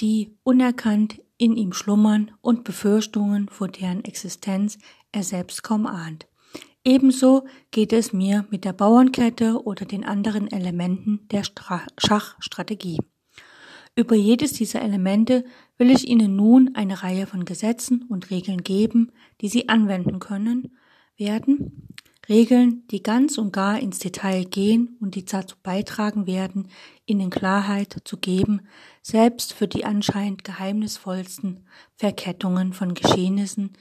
[0.00, 4.78] die unerkannt in ihm schlummern und Befürchtungen, vor deren Existenz
[5.12, 6.26] er selbst kaum ahnt.
[6.84, 12.98] Ebenso geht es mir mit der Bauernkette oder den anderen Elementen der Schachstrategie.
[13.98, 15.44] Über jedes dieser Elemente
[15.78, 20.76] will ich Ihnen nun eine Reihe von Gesetzen und Regeln geben, die Sie anwenden können
[21.16, 21.88] werden,
[22.28, 26.68] Regeln, die ganz und gar ins Detail gehen und die dazu beitragen werden,
[27.06, 28.62] Ihnen Klarheit zu geben,
[29.00, 33.72] selbst für die anscheinend geheimnisvollsten Verkettungen von Geschehnissen,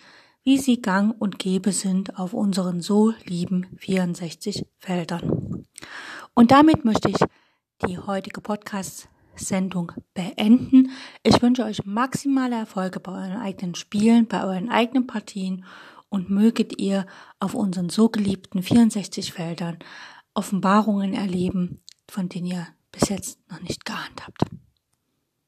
[0.44, 5.66] wie sie gang und gäbe sind auf unseren so lieben 64 Feldern.
[6.36, 7.18] Und damit möchte ich
[7.86, 10.92] die heutige Podcast Sendung beenden.
[11.24, 15.66] Ich wünsche euch maximale Erfolge bei euren eigenen Spielen, bei euren eigenen Partien
[16.10, 17.06] und möget ihr
[17.40, 19.80] auf unseren so geliebten 64 Feldern
[20.34, 24.44] Offenbarungen erleben, von denen ihr bis jetzt noch nicht geahnt habt.